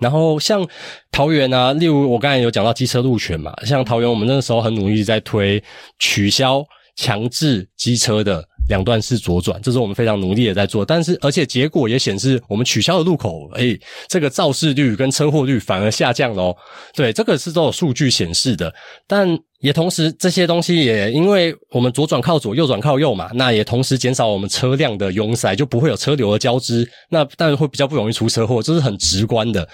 [0.00, 0.66] 然后像
[1.10, 5.62] 桃园啊，例如我刚才有讲到机车路权嘛，像桃园我们那时候很努力在推
[5.98, 6.64] 取消
[6.96, 10.84] 强制机车的两段式左转，这是我们非常努力的在做。
[10.84, 16.56] 但是而且结果也显示，我们取消的路口，哎，这个肇事率跟车祸率反而下降了。
[16.94, 18.74] 对，这个是都有数据显示的，
[19.06, 19.38] 但。
[19.60, 29.68] 也同时，这些东西也因为我们左转靠左，右转靠右嘛，那也同时减少我们车辆的拥塞，就不会有车流的交织，那但会比较不容易出车祸，这是很直观的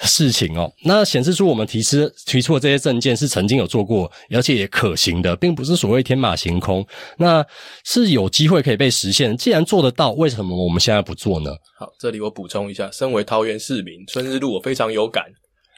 [0.00, 0.68] 事情哦。
[0.84, 6.84] 那显示出我们提出提出的这些证件是曾经有做过，而且也可行的，并不是所谓天马行空，
[7.18, 7.46] 那
[7.84, 9.36] 是有机会可以被实现。
[9.36, 11.52] 既然做得到，为什么我们现在不做呢？
[11.78, 15.24] 好，这里我补充一下，身为桃园市民，春日路我非常有感。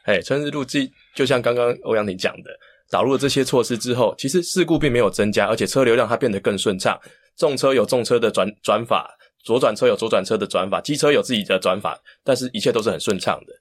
[0.04, 0.80] 哎，春日路就
[1.14, 2.50] 就像刚刚欧阳婷讲的。
[2.90, 7.00] 导入了这些措施之后，其实事故并没有增加，而且车流量它变得更顺畅。
[7.36, 13.54] 重车有重车的转转法，左转车有左转车的转法，机车有自己的转法，但是一切都是很顺畅的。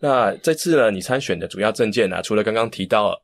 [0.00, 3.22] 那这次呢，你参选的主要证件呢，除了刚刚提到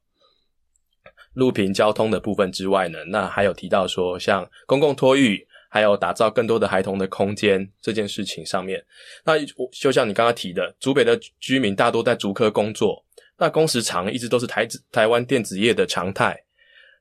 [1.32, 8.84] 路平交通的部分之外呢，那还有提到说，像公共托育，还有打造更多的孩童的空间这件事情上面。
[9.24, 9.34] 那
[9.72, 13.04] 就像你刚刚提的，竹北的居民大多在竹科工作。
[13.38, 16.36] 那工时长一直都是台台湾电子业的常态。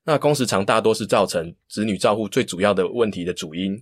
[0.04, 3.78] 那工时长大多是造成子女照护最主要的问题的主因。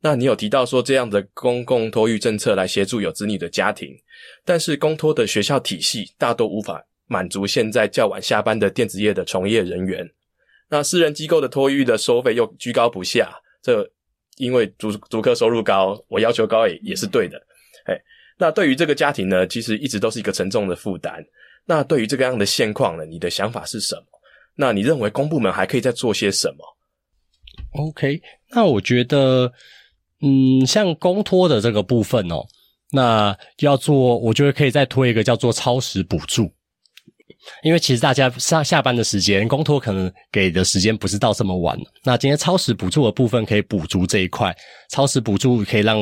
[0.00, 3.96] 那你有提到说这样的公共托育政策来协助有子女的家庭，
[4.44, 10.06] 但是公托的学校体系大多无法满足现在较晚下班的电子业的从业人员。
[10.68, 13.90] 那私人机构的托育的收费又居高不下，这
[14.36, 17.40] 因为主主客收入高，我要求高也也是对的。
[17.86, 17.98] 哎，
[18.36, 21.24] 那对于这个家庭呢，其实一直都是一个沉重的负担。
[21.66, 24.02] 那对于这个样的现况呢，你的想法是什么？
[24.54, 26.64] 那你认为公部门还可以再做些什么
[27.72, 29.52] ？OK，那我觉得，
[30.22, 32.46] 嗯，像公托的这个部分哦，
[32.92, 36.50] 那要做，我觉得可以再推一个叫做超时补助，
[37.62, 41.78] 因为其实大家上下班的时间，公托可能给的时间不是到这么晚。
[42.04, 44.56] 那今天超时补助的部分可以补足这一块，
[44.88, 45.98] 超时补助可以让。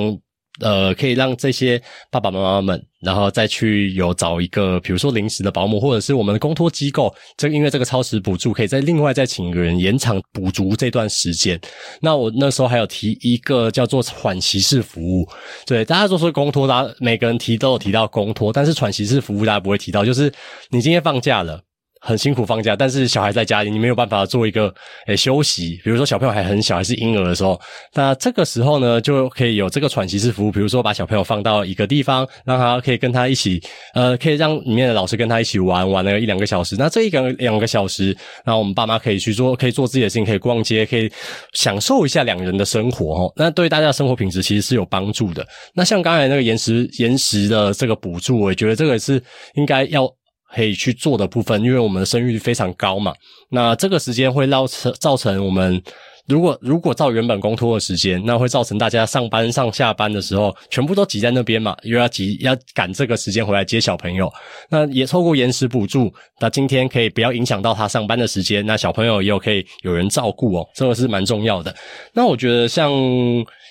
[0.60, 11.60] 呃，可以让这些爸爸妈妈们，然后再去有找一个，比如说临时的保姆，或者是我们的公托机构，这因为这个超时补助，可以再另外再请一个人延长补足这段时间。
[12.00, 15.28] 那我那时候还有提一个叫做喘息式服务，
[15.66, 20.32] 对，大家都说公托，大家每个人提都有提到公托，但是喘息式服务大家不会提到，就是
[20.70, 21.60] 你今天放假了。
[22.04, 24.72] 很辛苦放假，但是小孩在家里，你没有办法做一个
[25.06, 25.80] 诶休息。
[25.82, 27.58] 比如说小朋友还很小，还是婴儿的时候，
[27.94, 30.52] 那这个时候呢，就可以有这个喘息式服务。
[30.52, 33.58] 比如说把小朋友放到一个地方，让他可以跟他一起，
[33.94, 36.76] 呃，可以让里面的老师跟他一起玩，玩了一两个小时。
[36.78, 38.14] 那这一个两个小时，
[38.44, 41.10] 然后我们爸妈可以去做，可以做自己的事情，可以逛街，可以
[41.54, 43.32] 享受一下两人的生活哦。
[43.36, 45.46] 那对大家的生活品质其实是有帮助的。
[45.74, 49.22] 那像刚才那个延时延时的这个补助，我觉得这个是
[49.54, 50.06] 应该要。
[50.54, 53.12] 可以去做的部分，因为我们的生育率非常高嘛，
[53.50, 55.82] 那这个时间会造成造成我们
[56.26, 64.32] 如果如果照原本公托的时间，那会造成大家上班上下班的时候全部都挤在那边嘛，又要挤要赶这个时间回来接小朋友。
[64.70, 71.74] 那也透过延时补助，那今天可以不要影响到他上班的时间，那小朋友也有可以有人照顾哦，这个是蛮重要的。
[72.14, 72.90] 那我觉得像。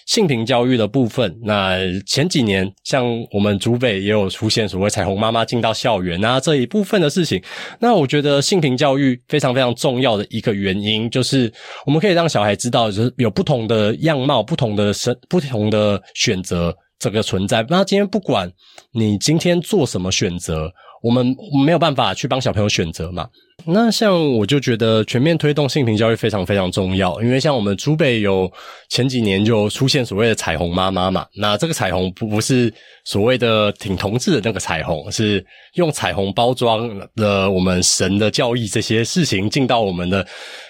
[0.06, 7.42] 性平教育的部分，那前几年像我们竹北也有出现所谓彩虹妈妈进到校园啊这一部分的事情。
[7.80, 11.52] 那我觉得性平教育非常非常重要的一个原因，就是
[11.86, 17.66] 我们可以让小孩知道，就是有不同的样貌、不同的生、不同的选择这个存在。
[17.70, 18.52] 那今天不管
[18.92, 20.72] 你今天做什么选择。
[21.04, 21.36] 我们
[21.66, 23.28] 没有办法去帮小朋友选择嘛？
[23.66, 28.52] 那像我就觉得全面推动性平教育非常非常重要，因为像我们珠北有
[28.90, 40.26] 前几年就出现所谓的彩虹妈妈嘛，那这个彩虹不不是所谓的挺同志的那个彩虹，是用彩虹包装的我们神的教义这些事情进到我们的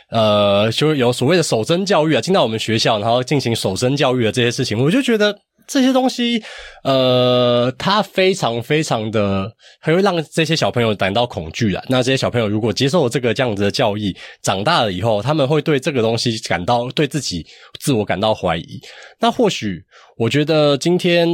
[0.10, 5.38] 呃，就有所谓的守贞教育啊，进到我们学校，然后进行守贞教育的这些事情，我就觉得。
[5.68, 6.44] 这些东西，
[6.84, 11.84] 呃，它非常非常的，会让这些小朋友感到恐惧啊。
[11.90, 17.46] 那这些小朋友如果接受了这个这样子的教育，长大了以后，他们会对这个东西感到对自己
[17.80, 18.80] 自我感到怀疑。
[19.20, 19.84] 那或许，
[20.18, 21.28] 我觉得今天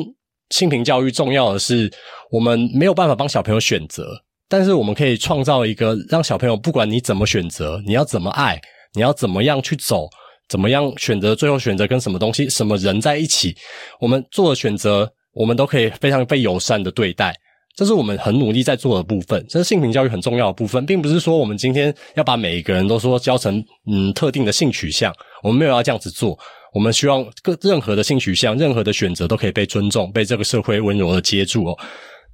[0.50, 1.92] 性平教育重要的是，
[2.32, 4.06] 我们没有办法帮小朋友选择，
[4.48, 8.60] 但是我们可以创造一个让小朋友不管你怎么选择，你要怎么爱，
[8.94, 10.08] 你要怎么样去走。
[10.50, 11.34] 怎么样选择？
[11.36, 13.56] 最后选择跟什么东西、什么人在一起？
[14.02, 17.34] 我们做的选择，我们都可以非常被友善的对待。
[17.76, 19.46] 这是我们很努力在做的部分。
[19.48, 25.14] 这是性平教育很重要的部分，并不是说我们今天要把每一个人都说教成嗯特定的性取向。
[25.44, 26.38] 我们没有要这样子做。
[26.74, 31.78] 我们希望各任何的性取向、任何的选择都可以被尊重，被这个社会温柔的接住哦。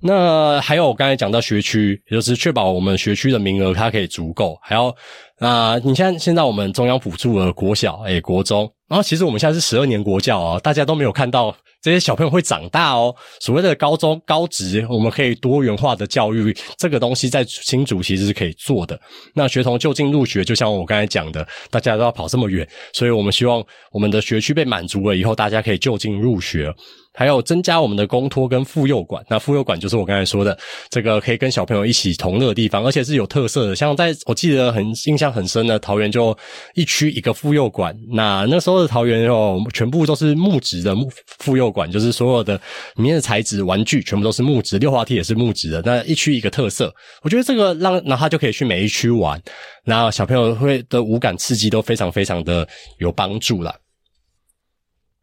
[0.02, 4.94] 那还有我刚才讲到学区，也就是确保我们学区的名额它可以足够，还要
[5.40, 13.14] 啊，你像现在我们中央补助了国小、诶国中，然后其实我们现在是十二年国教哦，大家都没有看到这些小朋友会长大哦。
[13.42, 18.98] 所谓的高中高职，我们可以多元化的教育，这个东西在新竹其实是可以做的。
[19.34, 26.74] 那学童就近入学，就像我刚才讲的，大家都要跑这么远，所以我们希望我们的学区被满足了以后，大家可以就近入学。
[27.16, 30.58] 还有增加我们的公托跟妇幼馆，那妇幼馆就是我刚才说的
[30.90, 33.76] 这个可以跟小朋友一起同乐的地方，而且是有特色的。
[33.76, 36.38] 像在我记得很印象很深的桃园，就
[36.74, 37.96] 一区一个妇幼馆。
[38.12, 40.96] 那那时候的桃园哦，全部都是木质的
[41.40, 42.56] 妇幼馆，就是所有的
[42.96, 45.82] 里面的材质玩具全部都是木质，溜滑梯也是木质的。
[45.86, 49.42] 那一区一个特色，我觉得这个让那他就可以去每一区玩，
[49.86, 52.68] 那小朋友会的五感刺激都非常非常的
[53.00, 53.74] 有帮助了。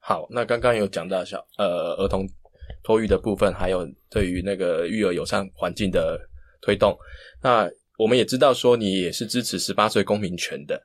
[0.05, 2.29] 好，那刚刚有讲到小呃儿童
[2.83, 6.19] 托育的部分，还有对于那个育儿友善环境的
[6.61, 6.99] 推动。
[7.41, 10.83] 那我们也知道说你也是支持十八岁公民权的。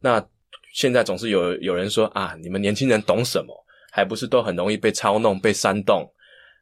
[0.00, 0.26] 那
[0.72, 3.54] 现在总是有有人说啊，你们年轻人懂什么？
[3.92, 6.10] 还不是都很容易被操弄、被煽动？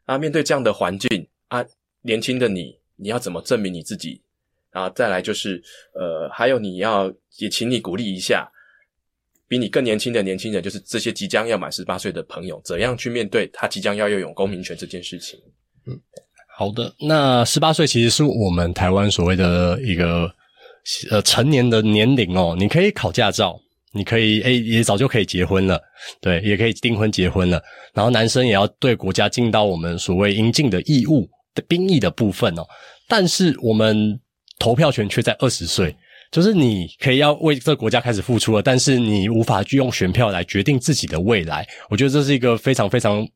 [0.04, 1.08] 啊，面对这样的环境
[1.46, 1.64] 啊，
[2.00, 4.20] 年轻的你，你要怎么证明你自己？
[4.72, 5.62] 然后再来就是
[5.94, 8.51] 呃，还有你要也请你鼓励一下。
[9.52, 15.38] 比你更年轻的年轻人，就是这些即将要满十八岁的朋友，怎样去面对他即将要拥有公民权这件事情？
[15.86, 15.92] 嗯，
[16.56, 16.90] 好的。
[17.06, 20.26] 那十八岁其实是我们台湾所谓的一个
[21.10, 23.60] 呃成年的年龄哦，你可以考驾照，
[23.92, 25.78] 你可以诶也早就可以结婚了，
[26.22, 27.62] 对，也可以订婚结婚了。
[27.92, 32.62] 然后男生也要对国家尽到我们所谓应尽的义务的兵役的部分哦。
[33.06, 34.18] 但是我们
[34.58, 35.94] 投票权却在二十岁。
[36.32, 41.68] 就是你可以要为这个国家开始付出了，但是你无法去用选票来决定自己的未来。
[41.90, 43.28] 我觉得这是一个非常非常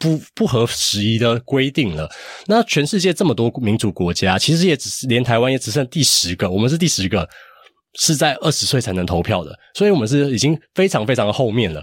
[0.00, 2.10] 不不合时宜的规定了。
[2.48, 7.26] 那全世界这么多民主国家，其实也只是连台湾也只剩第十个，我们是第十个
[8.00, 11.80] 是在二十岁才能投票的，所以我们是已经非常非常的后面了。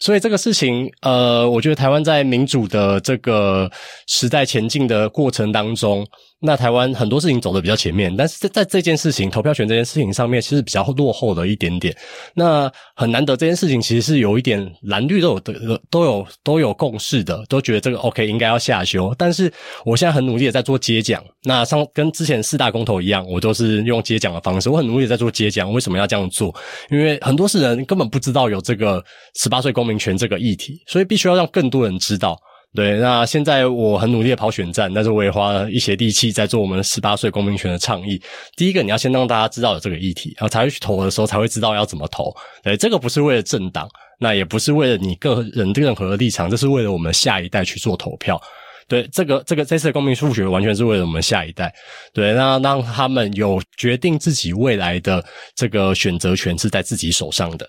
[0.00, 3.70] 所以这个事情，呃，我觉得台湾在民主的这个
[4.06, 6.06] 时代前进的过程当中。
[6.40, 11.92] 那台湾很多事情走的比较前面，但是在在这件事情投票权这件事情上面，其实比较落后了一点点。
[12.32, 19.12] 那很难得这件事情其实是有一点蓝绿都有的都有都有共识的，都觉得这个 OK 应该要下修。
[19.18, 19.52] 但是
[19.84, 24.70] 我现在很努力的在做接讲，那上跟之前四大公投一样，我都是用接讲的方式。
[24.70, 26.54] 我很努力在做接讲，为什么要这样做？
[26.88, 29.04] 因为很多是人根本不知道有这个
[29.40, 32.38] 十八岁公民权这个议题，所以必须要让更多人知道。
[32.74, 38.20] 对，那现在我很努力的跑选战，但是我也花了一些力气在做我们十八岁公民权的倡议。
[38.56, 42.32] 第一个，你要先让大家知道有这个议题，然后才会去投的时候才会知道要怎么投。
[42.62, 43.88] 对，这个不是为了政党，
[44.20, 48.40] 那也不是为了你个人任何的立场，这是为了我们下一代去做投票。
[48.86, 51.74] 对，这个这个这次公民数学完全是为了我们下一代。
[52.12, 57.68] 对，那让他们有决定自己未来的这个选择权是在自己手上的。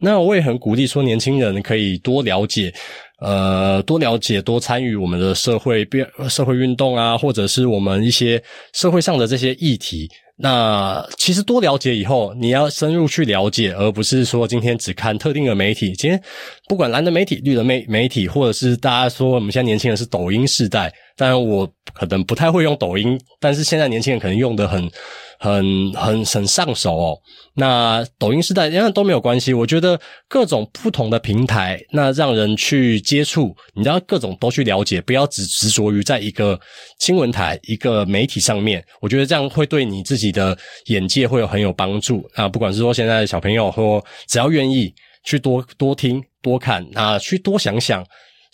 [0.00, 2.72] 那我也很鼓励说，年轻人可以多了解，
[3.20, 8.42] 呃，多了解、多参与我们的社会变、社会运动啊，或者是我们一些
[8.72, 10.10] 社会上的这些议题。
[10.36, 15.92] 那其实多了解以后，你要深入去了解，而不是说今天只看特定的媒体。
[15.92, 16.20] 今天
[16.68, 24.90] 不管蓝的媒体、绿的媒媒体，或者是大家说我们现在年轻人是抖音世代，当然我可能不太会用抖音，但是现在年轻人可能用的很。
[25.38, 27.18] 很很很上手哦。
[27.54, 29.54] 那抖音时代，因为都没有关系。
[29.54, 36.58] 我觉得各种不同的平台，那让人去接触，你要各种都去了解，不要只执着于在一个
[36.98, 38.84] 新闻台、一个媒体上面。
[39.00, 40.56] 我觉得这样会对你自己的
[40.86, 42.48] 眼界会有很有帮助啊。
[42.48, 44.92] 不管是说现在的小朋友，或只要愿意
[45.24, 48.04] 去多多听、多看啊，去多想想。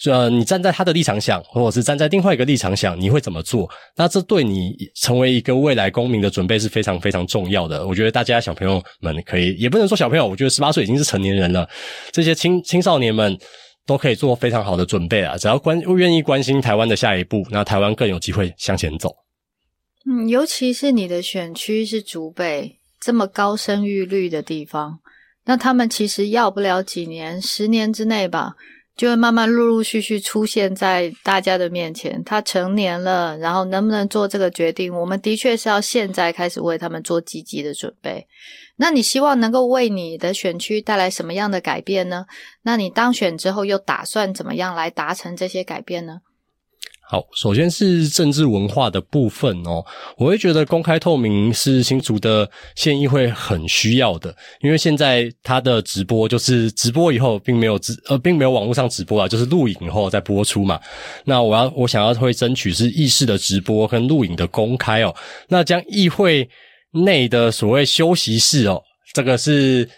[0.06, 3.68] 呃，你站在他的立场想，或者是站在另外一个立场想，你会怎么做？
[3.96, 7.86] 那这对你成为一个未来公民的准备是非常非常重要的。
[7.86, 11.68] 我觉得大家小朋友们可以，也不能说小朋友，我觉得十八岁已经是成年人了，
[12.12, 13.38] 这些青青少年们
[13.84, 15.36] 都可以做非常好的准备啊！
[15.36, 19.14] 只要关愿意关心台湾的下一步，那台湾更有机会向前走。
[20.06, 25.00] 嗯，尤其是你的选区是竹北这么高生育率的地方，
[25.44, 28.54] 那他们其实要不了几年，十年之内吧。
[28.96, 32.22] 就会慢慢陆陆续续出现在大家的面前。
[32.22, 34.94] 他成年了，然后能不能做这个决定？
[34.94, 38.26] 我们的确是要现在开始为他们做积极的准备。
[38.76, 42.26] 那你希望能够为你的选区带来什么样的改变呢？
[42.62, 46.20] 那你当选之后又打算怎么样来达成这些改变呢？
[47.10, 49.84] 好，首先是政治文化的部分哦，
[50.16, 54.32] 我会觉得公开透明是新竹的县议会很需要的，
[54.62, 60.78] 因为现在他的直播就是直播以后并没有直呃并没有网络上直播啊，就是录影以后再播出嘛。
[61.24, 65.12] 那我要我想要会争取是议事的直播跟录影的公开哦，
[65.48, 66.48] 那将议会
[66.92, 68.80] 内的所谓休息室哦。
[69.12, 69.88] 这个是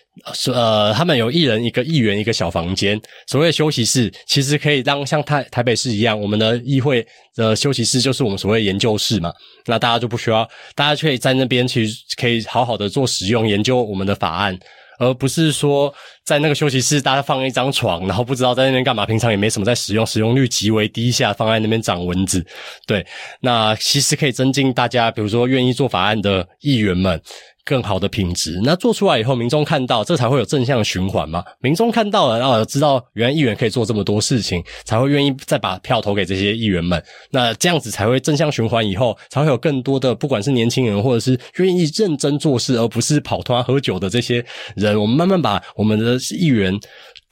[0.54, 9.32] 呃，他们有一人一个议员一个小房间，所谓休息室，其实可以让像台台北市一样，我们的议会的休息室就是我们所谓研究室嘛。
[9.66, 14.58] 那大家就不需要，大家可以在那边其实可以好好的做使用研究我们的法案，
[14.98, 15.92] 而不是说
[16.24, 22.44] 在那个休息室大家放一张床，然后不知道在那边干嘛，平常也没什么在使用，使用率极为低下，放在那边长蚊子。
[22.86, 23.06] 对，
[23.40, 27.20] 那其实可以增进大家，比如说愿意做法案的议员们。
[27.64, 31.44] 更好的品质，那做出来以后，民众看到，这才会有正向循环嘛。
[31.60, 37.02] 民众看到了，然后知道原来议员可以做这么多事情，才会愿意再把票投给这些议员们。
[37.30, 44.44] 那这样子才会正向循环，以后才会有更多的，不管是年轻人，或者是愿意认真做事，而不是跑团喝酒的这些
[44.74, 45.00] 人。
[45.00, 46.78] 我们慢慢把我们的议员。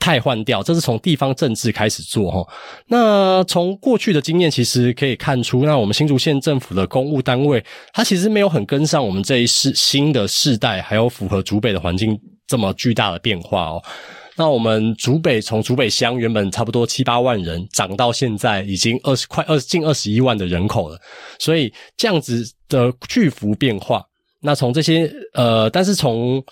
[0.00, 2.44] 汰换掉，这是从地方政治开始做哈。
[2.88, 13.82] 那从过去的经验，其实可以看出，那我们新竹县政府的公务单位，它其实没有很跟上我们这一世新的世代，还有符合竹北的环境这么巨大的变化哦。
[14.36, 20.98] 那我们竹北从竹北乡原本差不多七八万人，涨到现在已经二十快二近二十一万的人口了，
[21.38, 24.02] 所以这样子的巨幅变化。
[24.40, 26.42] 那从这些呃，但是从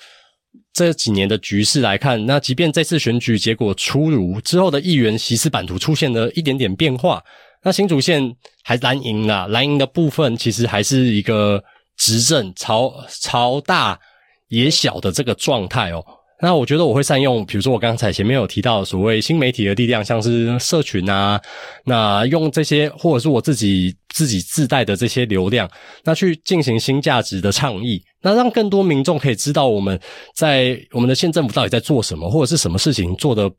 [0.79, 7.21] 这几年的局势来看，那即便这次选举结果出炉之后的议员席次版图出现了一点点变化，
[7.65, 11.61] 那新主线还蓝营啦，蓝营的部分其实还是一个
[11.97, 13.99] 执政朝朝大
[14.47, 16.05] 也小的这个状态哦。
[16.41, 21.41] 那我觉得我会善用，比如说我刚才前面有提到所谓新媒体的力量，像是社群啊，
[21.85, 25.69] 那用这些或者是我自己自己自带的这些流量，
[26.05, 29.99] 那去进行新价值的倡议，那让更多民众可以知道我们
[30.35, 33.51] 在我们的县政府到底在做什么，或者是什么事情做的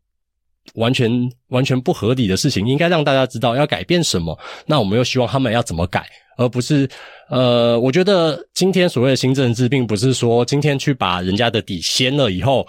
[0.75, 1.11] 完全
[1.49, 4.37] 完全不合理的事情，应该让大家知道要改变什么。
[4.65, 6.05] 那我们又希望他们要怎么改？
[6.37, 6.89] 而不是，
[7.29, 12.65] 呃，我觉得今天所谓的新政治，并不是说今天去把人家的底掀了以后，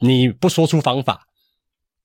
[0.00, 1.22] 你不说出方法，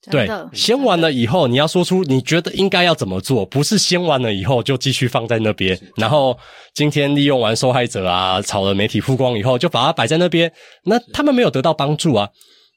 [0.09, 6.37] 对，掀完了以后，你要说出你觉得应该要怎么做，不是掀完了以后就继续放在那边，然后
[6.73, 10.49] 今天利用完受害者啊，炒了媒体曝光以后，就把它摆在那边，
[10.85, 12.29] 那他们没有得到帮助啊，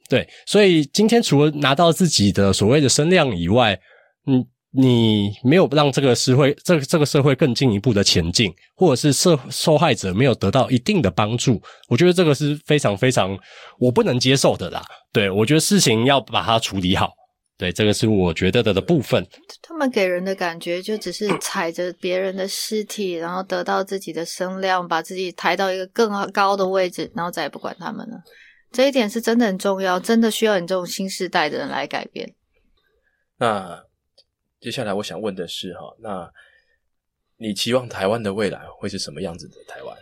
[0.09, 3.79] 对，所以今天除了拿到自己的所谓的声量以外，
[4.27, 4.45] 嗯。
[4.77, 11.59] 你没有让这个社会，这个这个社会更进一步的前进，或者是受受害者没有得到一定的帮助，
[11.89, 13.39] 我觉得这个是非常非常
[13.79, 14.85] 我不能接受的啦。
[15.13, 17.11] 对我觉得事情要把它处理好，
[17.57, 19.27] 对这个是我觉得的的部分。
[19.63, 28.19] 他们给人的感觉就只是踩着别人的尸体，然后得到自己的声量，把自己抬到一个更高的位置，然后再也不管他们了。
[28.73, 32.35] 这一点是真的很重要，真的需要你这种新时代的人来改变。
[33.39, 33.86] 那。
[34.61, 36.31] 接下来我想问的是，哈，那
[37.39, 39.55] 你期望台湾的未来会是什么样子的？
[39.69, 39.97] 台湾？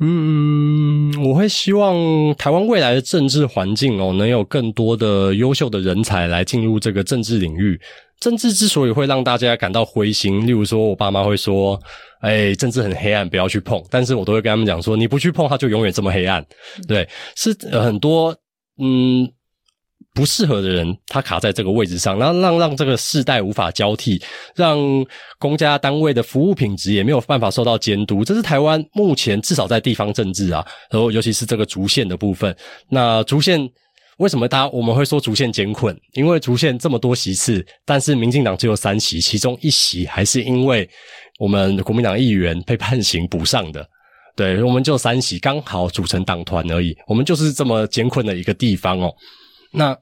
[0.00, 7.80] 嗯，我会希望台湾未来的政治环境哦，能有更多的优秀的人才来进入这个政治领域。
[8.18, 11.80] 政治之所以会让大家感到灰心，例如说我爸妈会说
[12.22, 16.44] ：“哎，政治很黑暗，不要去碰。”但是我都会跟他们讲说：“你不去碰，它就永远这么黑暗。”
[16.88, 18.34] 对，是很多
[18.78, 19.30] 嗯。
[20.14, 24.22] 不适合的人，他卡在这个位置上，然后让让这个世代无法交替，
[24.54, 24.78] 让
[25.40, 28.24] 公家单位的服务品质也没有办法受到监督。
[28.24, 32.56] 这是台湾目前至少在地方政治啊，然后尤其是这个竹县的部分。
[32.88, 33.68] 那竹县
[34.18, 35.98] 为什么大家我们会说竹县艰困？
[36.12, 40.88] 因为竹县这么多席次，但是民进党只有三席，其中一席还是因为
[41.40, 43.84] 我们国民党议员被判刑补上的。
[44.36, 46.96] 对，我们就三席刚好组成党团而已。
[47.08, 49.12] 我们就是这么艰困的一个地方哦。
[49.74, 49.96] 那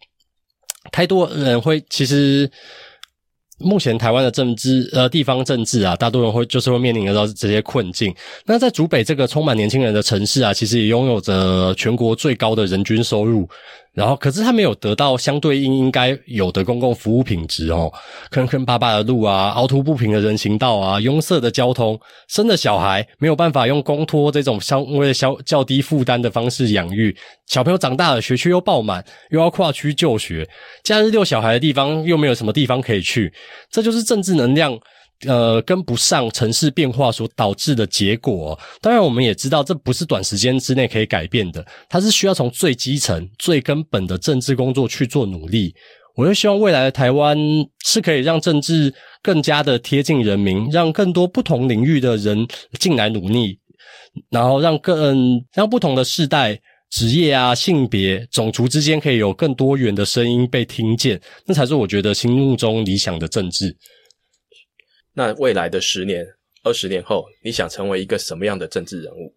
[0.90, 2.50] 太多人会，其实
[3.58, 8.14] 目前台湾的政治呃地方政治啊，大多人会就是会面临得到这些困境。
[8.44, 13.48] 那在竹北这个充满年轻人的城市啊，其实也拥有着全国最高的人均收入。
[13.94, 17.92] 然后，可是他没有得到相对应应该有的公共服务品质哦，
[18.30, 27.14] 坑坑巴巴的路啊，凹凸不平的人行道啊，拥塞的交通，生了小孩没有办法用公托这种相为消较低负担的方式养育，
[27.46, 30.48] 小朋友长大了，学区又爆满，又要跨区就学，
[30.82, 33.30] 假日遛小孩的地方又没有什么地方可以去，
[33.70, 34.78] 这就是政治能量。
[35.26, 38.58] 呃，跟不上城市变化所导致的结果。
[38.80, 45.74] 当然，我们也知道这不是短时间之内可以改变的，它是需要从最基层、最根本的政治工作去做努力。
[46.14, 47.38] 我就希望未来的台湾
[47.86, 48.92] 是可以让政治
[49.22, 52.46] 更加的贴近人民，让更多不同领域的人
[52.78, 53.58] 进来努力，
[54.30, 56.60] 然后让更让不同的世代、
[56.90, 63.74] 职业啊、性别、种族之间可以有更多元的声音被听见，那才是我觉得心目中理想的政治。
[65.14, 66.26] 那未来的十年、
[66.64, 69.34] 二十年后，你想成为一个什么样的政治人物？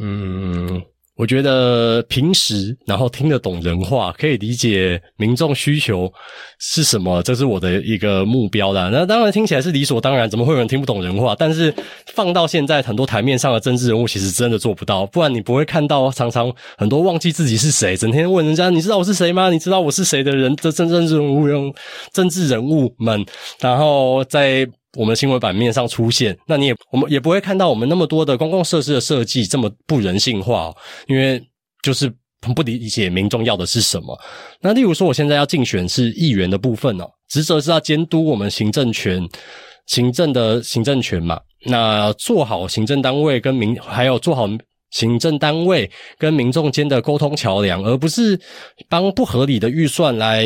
[0.00, 0.82] 嗯，
[1.16, 6.10] 我觉得平时然后听得懂人话，可以理解民众需求
[6.58, 8.88] 是什么，这是我的一个目标的。
[8.90, 11.36] 那当然听起来是理所当然，怎么会有人听不懂人话？
[11.38, 11.72] 但是
[12.06, 19.50] 放到现在，很多台面上的政治人物其实真的做不到，不然你不会看到常常很多忘记自己是谁，整天问人家你知道我是谁吗？
[19.50, 20.56] 你知道我是谁的人？
[20.56, 21.70] 这政政治人物用
[22.14, 23.26] 政治人物们，
[23.60, 24.66] 然后在。
[24.96, 30.74] 我们新闻版面上出现，那你也我们也不会看到我们那么多的公共设施的设计这么不人性化，
[31.06, 31.42] 因为
[31.82, 32.12] 就是
[32.42, 34.18] 很不理解民众要的是什么。
[34.60, 39.26] 那例如说，我现在要竞选是议员的部分哦，职责是要监督我们行政权、
[39.86, 41.40] 行政的行政权嘛。
[41.64, 44.48] 那做好行政单位跟民，还有做好
[44.90, 48.38] 行政单位跟民众间的沟通桥梁，而不是
[48.90, 50.44] 帮不合理的预算来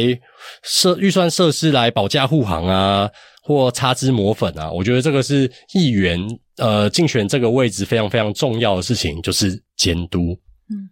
[0.63, 3.11] 设预算设施来保驾护航啊。
[3.47, 6.21] 或擦脂抹粉啊，我觉得这个是议员
[6.57, 10.37] 呃竞选这个位置非常非常重要的事情，就是监督。
[10.69, 10.91] 嗯，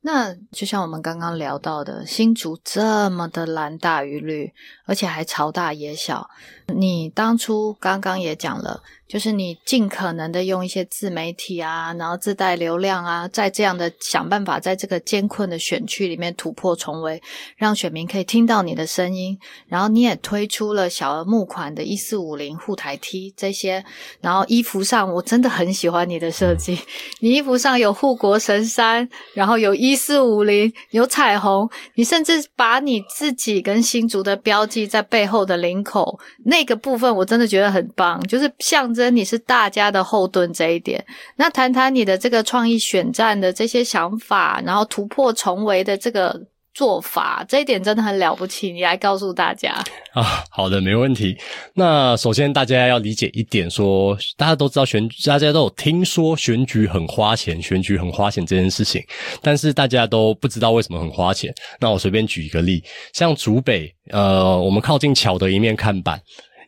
[0.00, 4.50] 那就像我们刚刚聊到的，新竹这么的蓝大于绿，
[4.86, 6.30] 而且还朝大野小，
[6.74, 8.82] 你当初刚刚也讲了。
[9.12, 17.20] 就是你尽可能的用一些自媒体啊，然后自带流量啊，在这样的想办法，在这个艰困的选区里面突破重围，
[17.58, 19.38] 让选民可以听到你的声音。
[19.68, 23.84] 然后你也推出了小额募款的一四五零护台梯这些，
[24.22, 26.78] 然后衣服上我真的很喜欢你的设计，
[27.20, 39.01] 你衣服上有护国神山，然后有一四五零，有彩虹，你甚至把你自己跟新竹的标记在背后的领口那个部分，我真的觉得很棒，就是象征。
[39.02, 46.40] 跟你是大家的后盾这一点，那谈谈你的这个创意选战的这些想法，然后突破重围的这个
[46.72, 49.72] 做法，这一点真的很了不起，你来告诉大家
[50.12, 50.44] 啊。
[50.54, 51.36] 好的，没问题。
[51.74, 59.02] 那首先大家要理解一点，说大家都知道选，大家都有听说选举很花钱，选举很花钱这件事情，
[59.42, 61.52] 但是大家都不知道为什么很花钱。
[61.80, 66.20] 那我随便举一个例，像竹北，呃，我们靠近桥的一面看板，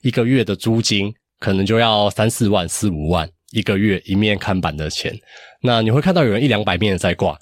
[0.02, 1.14] 一个月的租金。
[1.40, 5.14] 可能就要三四万、四五万一个月一面看板的钱，
[5.62, 7.38] 那你会看到有人一两百面在挂，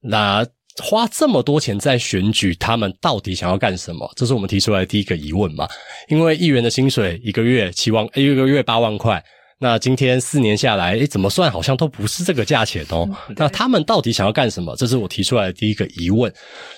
[0.00, 0.46] 那
[0.82, 4.10] 花这么多钱在选举，他们到底想要干什么？
[4.16, 5.68] 这是我们提出来的第一个疑问嘛？
[6.08, 9.22] 因为议员的薪水一个月七万，一个月八万块。
[9.62, 13.08] 那今天四年下来，诶，怎么算好像都不是这个价钱哦。
[13.36, 14.74] 那他们到底想要干什么？
[14.74, 16.30] 这是我提出来的第一个疑问。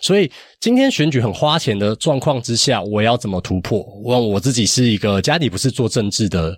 [0.03, 0.31] 所以
[0.61, 3.83] 今天选举很花钱的状况之下，我要怎么突破？
[4.05, 6.55] 我我自己是一个家里不是做政治的。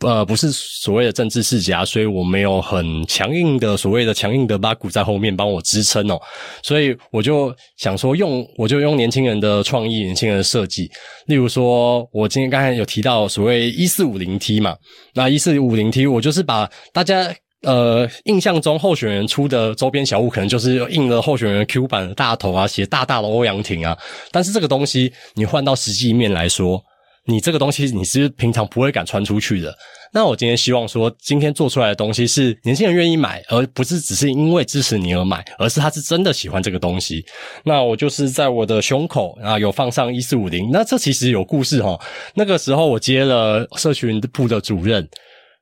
[0.00, 6.18] 呃，不是所谓的政治世家，所以我没有很强硬的所谓的强硬的八股在后面帮我支撑哦，
[6.62, 10.90] 所以我就想说用，我就用年轻人的创意、年轻人的设计，
[11.26, 14.74] 例如说，我今天刚才有提到所谓一四五零 T 嘛，
[15.14, 17.30] 那一四五零 T，我就是把大家
[17.62, 23.94] 呃，印象中候选人出的周边小物可能就是印了候选人 Q 版的大头啊，写大大的欧阳亭啊。
[24.32, 26.82] 但是这个东西你换到实际面来说，
[27.26, 29.72] 你这个东西你是平常不会敢穿出去的。
[30.12, 37.24] 那我今天希望说，今天做出来的东西是年轻人愿意买，而不是只是因为支持你而买，而是他是真的喜欢这个东西。
[37.62, 40.70] 那我就是在我的胸口啊有放上一四五零。
[40.72, 41.96] 那这其实有故事哈。
[42.34, 45.08] 那个时候我接了社群部的主任。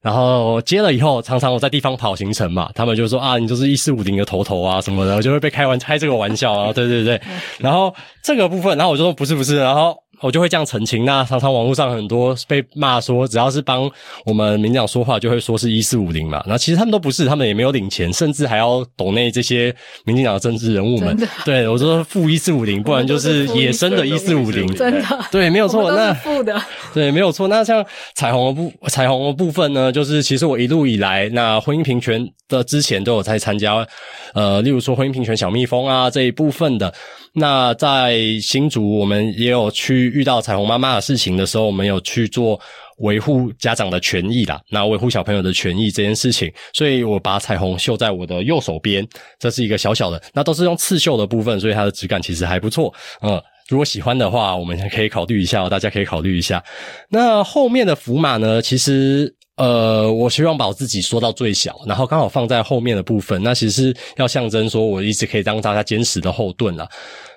[0.01, 7.21] 然后接了以后，常常我在地方跑行程嘛，他们就说啊，你就是一四五零的头头啊什么的，就会被开玩开这个玩笑啊，对对对。
[7.59, 7.93] 然后
[8.23, 9.95] 这个部分，然后我就说不是不是，然后。
[10.21, 11.05] 我就会这样澄清。
[11.05, 13.91] 那常常网络上很多被骂说，只要是帮
[14.25, 16.43] 我们民党说话，就会说是一四五零嘛。
[16.47, 21.17] 那其实他们都不是，他们也没有领钱，甚至还要抖内这些民进党的政治人物们。
[21.45, 24.67] 对，我说负一四五零，不然就是野生的一四五零。
[24.75, 25.91] 真的，对，没有错。
[25.93, 26.61] 那负的，
[26.93, 27.49] 对，没有错。
[27.49, 33.87] 那像彩虹的部彩虹的部分呢，就是其实我一路以来，那婚姻平权的之前都有在参加，
[34.35, 36.93] 呃，例如说婚姻平权小蜜蜂啊这一部分的。
[37.35, 42.61] 那在新竹，我们也有去遇到彩虹妈妈的事情的时候，我们有去做
[42.99, 49.07] 维护家长的权益啦，那维护小朋友的权益这件事情，所以我把彩虹绣在我的右手边，
[49.39, 52.93] 这是一个小小的，那都是用刺绣的部分，所以它的质感其实还不错。
[53.23, 56.63] 嗯，如果喜欢的话，我们可以考虑一下，大家可以考虑一下。
[57.11, 58.61] 那后面的福马呢？
[58.61, 59.35] 其实。
[59.59, 63.43] 呃，我希望把我自己缩到最小，然后刚好放在后面的部分。
[63.43, 66.89] 那其实要象征说，我一直可以当大家坚实的后盾了。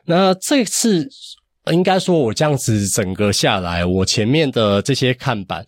[0.05, 1.09] 那这次
[1.71, 5.65] 应该说，我这样子整个下来，我前面的这些看板，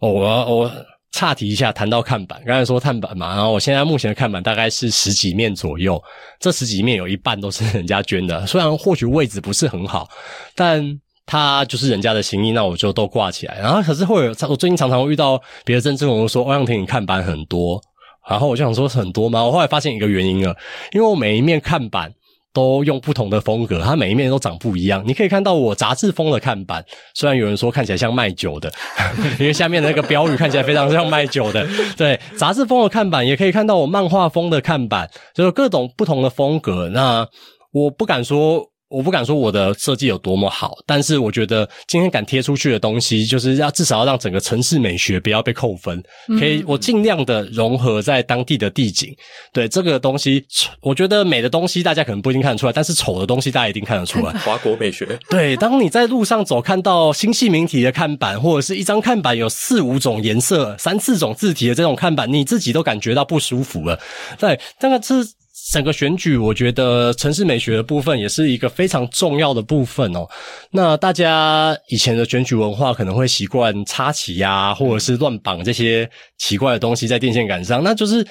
[0.00, 0.72] 哦，我我
[1.12, 6.02] 岔题一下，谈到看板，刚才说看板嘛，然后我现在目前的看板大概是十几面左右，
[6.40, 10.08] 这十几面有一半都是人家捐的，虽然或许位置不是很好，
[10.54, 11.00] 但。
[11.28, 13.58] 他就是人家的心意，那我就都挂起来。
[13.58, 17.82] 然后可是会有，我最近常常会遇到别的政治人物说欧阳婷你看板很多，
[18.30, 19.42] 然后我就想说很多吗？
[19.42, 20.56] 我后来发现一个原因了，
[20.92, 22.14] 因为我每一面看板
[22.56, 25.04] 都用不同的风格，它每一面都长不一样。
[25.06, 26.82] 你可以看到我杂志风的看板，
[27.12, 28.72] 虽然有人说看起来像卖酒的，
[29.38, 31.66] 因为下面那个标语看起来非常像卖酒的。
[31.98, 36.88] 对，杂志风的看板也可以看到我漫画风的看板，就是各种不同的风格。
[36.88, 37.28] 那
[37.72, 38.70] 我不敢说。
[38.88, 46.00] 我不敢说我的设计有多么好，但是我觉得今天敢贴出去的东西，就是要至少要让整个城市美学不要被扣分。
[46.38, 49.12] 可以，我尽量的融合在当地的地景。
[49.52, 50.44] 对这个东西，
[50.80, 54.32] 我觉得美的东西大家可能不一定看得出来，但是丑的东西大家一定看得出来。
[54.46, 55.18] 华国美学。
[55.28, 63.98] 对，当你在路上走，看到星系名体的看板，或者是一张看板有四五种颜色、三四种字体的这种看板，你自己都感觉到不舒服了。
[64.38, 65.28] 对，那个是。
[65.70, 70.26] 整个选举，我觉得城市美学的部分也是一个非常重要的部分哦。
[70.70, 76.08] 那大家以前的选举文化可能会习惯插旗呀，或者是乱绑这些
[76.38, 78.26] 奇怪的东西在电线杆上，那就是。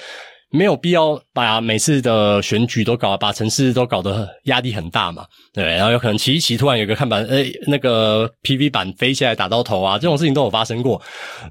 [0.50, 5.24] 没有必要把每次的选举都搞，把城市都搞得压力很大嘛？
[5.52, 11.00] 对，然后有可能骑一骑，突然有个看板，诶，那个 PV 板飞起来打到头啊，这种事情都有发生过。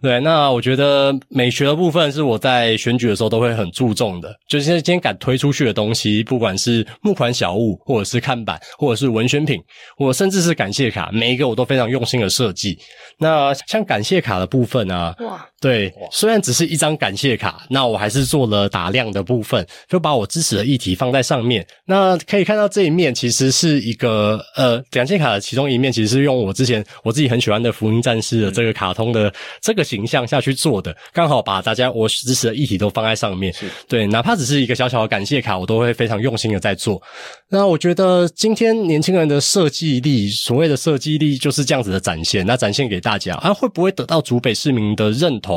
[0.01, 9.61] 对，那我觉得美学的部分是我在选举的时候都会很注重的，就是今天敢推出去的东西，不管是募款小物，或者是看板，或者是文宣品，
[9.97, 12.77] 或甚至是感谢卡，每一个我都非常用心的设计。
[13.17, 18.95] 那像感谢卡的部分啊，哇，对，虽然只是一张感谢卡，那我还是做了打。
[18.95, 21.67] 量的部分，就把我支持的议题放在上面。
[21.85, 33.53] 那可以看到这一面其实是一个呃，感谢卡的其中一面，其实是用我之前我自己很喜欢的福音战士的这个卡通的这个形象下去做的，刚好把大家我支持的议题都放在上面。
[33.87, 37.01] 对，哪怕只是一个小小的感谢卡，我都会非常用心的在做。
[37.49, 45.54] 那我觉得今天年轻人的设计力，所谓的设计力就是这样子的展现，那展现给大家啊，会不会得到竹北市民的认同？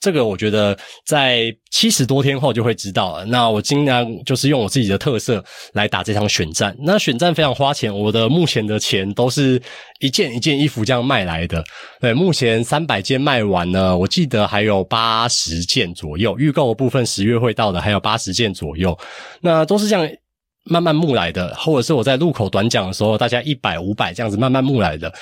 [0.00, 0.74] 这个我觉得
[1.06, 2.78] 在七十多天后就会。
[2.78, 6.72] 知道了，那我尽量就是用我自己的特色来打这场选战。
[6.78, 9.60] 那选战非常花钱，我的目前的钱都是
[9.98, 11.64] 一件一件衣服这样卖来的。
[12.00, 18.96] 对，目前三百件卖完了，我记得还有八十件左右，预购的部分十月会到的，还有八十件左右。
[19.40, 20.08] 那都是这样
[20.62, 25.12] 慢慢募来的，或者是我在路口短讲的时候，大家一百五百这样子慢慢募来的。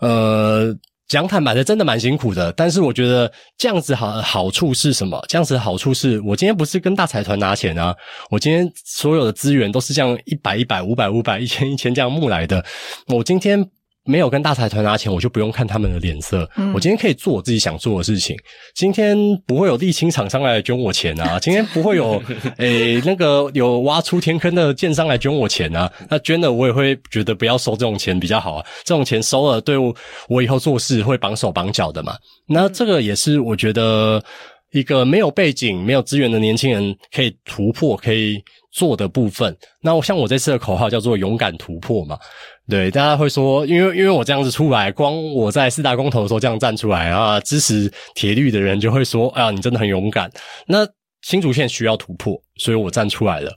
[0.00, 0.74] 呃。
[1.08, 2.52] 讲坦白的，真的蛮辛苦的。
[2.52, 5.24] 但是我觉得这样子好好处是什么？
[5.28, 7.94] 这样子的好处是我今天不是跟大财团拿钱啊，
[8.30, 12.64] 我今天所有的资源都是这样一百一百五百五百一千一千这样募来的。
[13.08, 13.70] 我今天。
[14.06, 16.48] 没有跟大财团拿钱，我就不用看他们的脸色。
[16.72, 18.36] 我今天可以做我自己想做的事情。
[18.74, 21.38] 今天不会有沥青厂商来捐我钱啊！
[21.42, 22.22] 今天不会有
[22.58, 25.90] 诶那个有挖出天坑的建商来捐我钱啊！
[26.08, 28.66] 那捐了我也会觉得不要收这种钱比较好啊。
[28.84, 29.76] 这种钱收了，对
[30.28, 32.14] 我以后做事会绑手绑脚的嘛。
[32.46, 34.22] 那这个也是我觉得。
[34.72, 38.36] 一个没有背景、没有资源的年轻人可以突破、可以
[38.72, 39.56] 做的部分。
[39.80, 42.18] 那我像我这次的口号叫做“勇敢突破”嘛，
[42.68, 50.30] 对，大家会说，因为因为我这样子出来，光我在四大公投的时候这样站出来啊，支持铁律的人就会说，啊，你真的很勇敢。
[50.66, 50.86] 那
[51.22, 53.52] 新主线需要突破，所以我站出来了。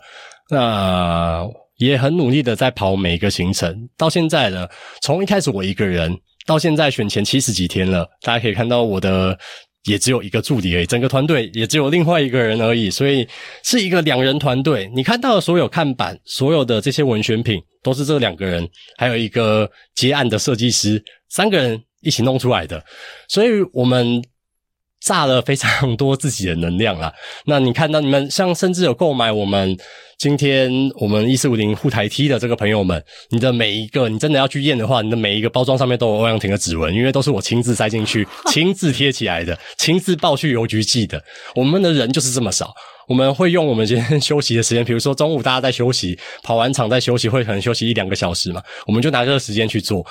[0.51, 1.43] 那
[1.77, 4.67] 也很努力的在跑每一个行程，到现在呢，
[5.01, 9.37] 从一开始我一个人，到现在选前七十几天了，大家可以看到我的。
[9.85, 13.25] 也只有一个助理而已，整个团队也只有另外一个人而已，所以
[13.63, 14.91] 是一个两人团队。
[14.93, 18.67] 你看到的所有看板、所有的这些文宣品，都是这两个人，
[18.97, 22.83] 还有一个接案的设计师，三个人一起弄出来的。
[23.27, 24.21] 所以我们。
[25.01, 27.09] 炸了非常多自己的能量啊！
[27.47, 29.77] 那你看到你们像甚至有购买我们
[30.17, 41.23] 今天我们一四五零护台梯的这个朋友们，你的每一个你真的要去验的话，你的每一个包装上面都有欧阳婷的指纹，因为都是我亲自塞进去、亲自贴起来的、亲自报去邮局寄的。
[41.55, 42.75] 我们的人就是这么少。
[43.09, 50.05] 我们会用我们今天休息的时间，比如说中午大家在休息，跑完场在休息，会可能休息一两个小时嘛，我们就拿这个时间去做。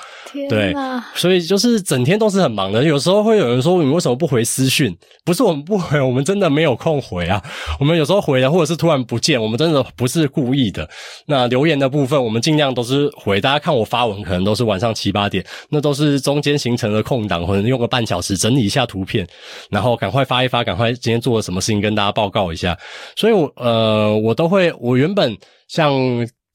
[0.49, 0.75] 对，
[1.15, 2.83] 所以就是整天都是很忙的。
[2.83, 4.95] 有时候会有人说你为什么不回私讯？
[5.23, 7.41] 不是我们不回，我们真的没有空回啊。
[7.79, 10.87] 我们有时候回了，或者是突然不见，我们真的不是故意的。
[11.27, 13.39] 那留言的部分，我们尽量都是回。
[13.39, 19.25] 大家看我发文，可能都是晚上七八点，那都是中间形成的空档，可能用个半小时整理一下图片，
[19.69, 22.77] 然后赶快发一发，赶快今天做了什么事情跟大家报告一下。
[23.15, 24.73] 所以，我呃，我都会。
[24.79, 25.37] 我原本
[25.67, 25.93] 像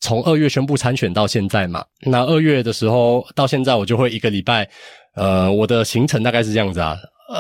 [0.01, 4.69] 从二月宣布参选到现在嘛，那二月的时候到现在，我就会一个礼拜，
[5.15, 6.97] 呃，我的行程大概是这样子啊，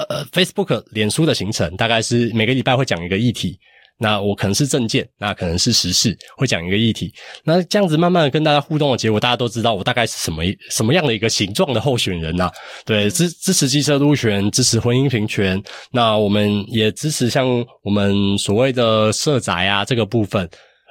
[0.08, 3.58] 呃，Facebook、脸书的行程大概是每个礼拜会讲一个议题。
[4.04, 7.10] 那我可能是证件，那可能是时事，会讲一个议题。
[7.42, 12.50] 那这样子慢慢的跟大家互动的结果，大家都知道我大概是什么什么样的一个形状的候选人呐？
[12.84, 15.58] 对，支支持机车路权，支持婚姻平权。
[15.90, 17.48] 那我们也支持像
[17.82, 20.46] 我们所谓的社宅啊这个部分。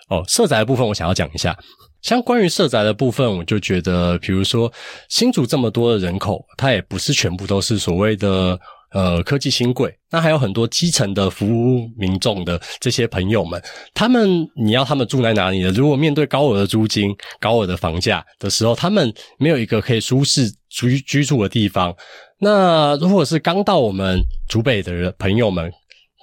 [0.10, 1.56] 哦，社宅的部分我想要讲一下。
[2.02, 4.74] 像关于社宅的部分，我就觉得，比如说
[5.08, 8.60] 新竹这么多的人口，它也不是全部都是所谓的。
[8.94, 13.62] 呃，科技新贵，那还有很多基层的服务民众的这些朋友们，
[13.94, 15.72] 他们你要他们住在哪里呢？
[15.72, 21.94] 如果面对高额的租金、高额的房价的时候，他们没有一个可以舒适居居住的地方。
[22.40, 25.72] 那如果是刚到我们竹北的人朋友们，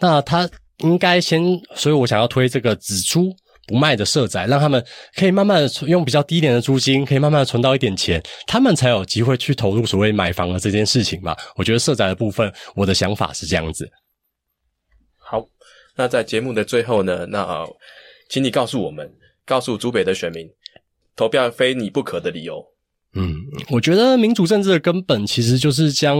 [0.01, 0.49] 那他
[0.79, 1.43] 应该先，
[1.75, 3.35] 所以我想要推这个只租。
[3.71, 11.37] 不卖的社宅，让他们可以慢慢的用比较低廉的租金，可以慢慢的存到一点钱，他们才有机会去投入所谓买房的这件事情嘛。
[11.55, 13.89] 我觉得社宅的部分，我的想法是这样子。
[15.17, 15.47] 好，
[15.95, 17.65] 那在节目的最后呢，那
[18.29, 19.09] 请你告诉我们，
[19.47, 20.51] 告诉竹北的选民，
[21.15, 22.67] 投票非你不可的理由。
[23.15, 23.37] 嗯，
[23.71, 26.17] 我觉得民主政治的根本其实就是将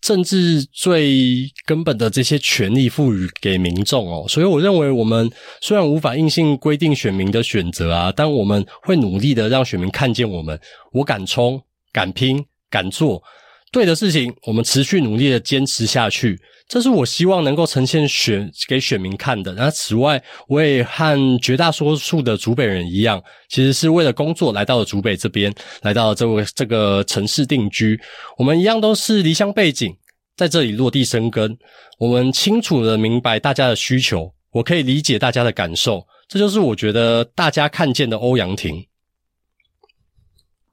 [0.00, 4.24] 政治最根本的这些权利赋予给民众哦。
[4.26, 5.30] 所以我认为，我们
[5.60, 10.58] 虽然无法硬性规定选民的选择啊，但我们会努力的让选民看见我们，
[10.92, 11.60] 我敢冲、
[11.92, 13.22] 敢拼、敢做。
[13.72, 19.50] 对的事情，我们持续努力的坚持下去，这是我希望能够呈现选给选民看的。
[19.54, 25.50] 那此外，我也和绝大多数的竹北人一样，其实是为了工作来到了竹北这边，
[25.80, 27.98] 来到这个这个城市定居。
[28.36, 29.90] 我们一样都是离乡背景，
[30.36, 31.56] 在这里落地生根。
[31.98, 36.06] 我们清楚的明白大家的需求，我可以理解大家的感受。
[36.28, 38.84] 这就是我觉得大家看见的欧阳婷。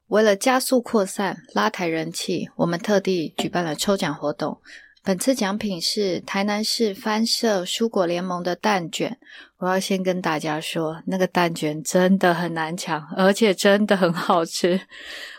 [0.10, 4.60] 为了加速扩散、拉抬人气，我们特地举办了抽奖活动。
[5.04, 9.20] 本次奖品是台南市翻社蔬果联盟的蛋卷。
[9.60, 14.82] 我要先跟大家说，那个蛋卷真的很难抢，而且真的很好吃。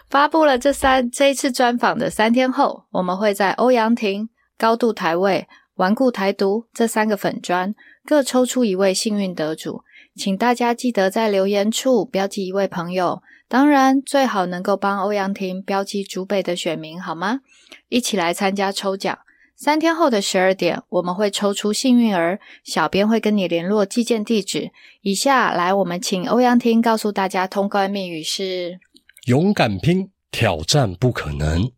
[0.09, 7.75] 发布了这三这一次专访的三天后，我们会在欧阳亭、高度台位、顽固台独这三个粉砖
[8.07, 9.83] 各抽出一位幸运得主，
[10.15, 13.21] 请大家记得在留言处标记一位朋友。
[13.51, 17.41] 当然，最好能够帮欧阳婷标记竹北的选民，好吗？
[17.89, 19.19] 一起来参加抽奖。
[19.57, 24.71] 三天后的十二点，我们会抽出幸运儿，小编会跟你联络寄件地址。
[25.01, 28.79] 以下来，我们请欧阳婷告诉大家通关密语是：
[29.27, 31.73] 勇敢拼，挑战不可能。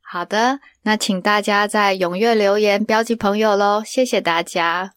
[0.00, 4.92] 好的，那请大家在踊跃留言标记朋友喽，谢谢大家。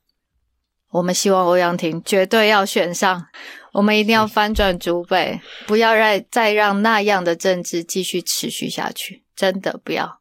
[0.92, 3.26] 我们希望欧阳婷绝对要选上。
[3.74, 10.20] 我们一定要翻转主北，不要让再让那样的政治继续持续下去，真的不要。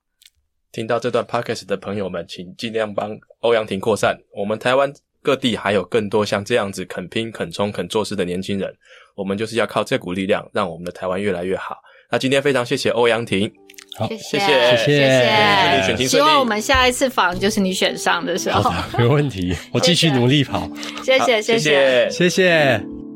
[0.72, 4.16] 听到这段 podcast 的朋友们，请尽量帮欧阳婷扩散。
[4.36, 8.72] 我们台湾各地还有更多像这样子肯拼、肯冲、肯做事的年轻人，
[9.16, 11.76] 我们就是要靠这股力量，让我们的台湾越来越好。
[12.12, 13.50] 那今天非常谢谢欧阳婷，
[13.98, 18.62] 好，谢谢谢谢谢选情顺利希望我们下一次访就是你选上的时候。
[18.62, 20.70] 好的，没问题，我继续努力跑，
[21.04, 22.08] 谢谢好谢谢。
[22.10, 23.09] 谢谢。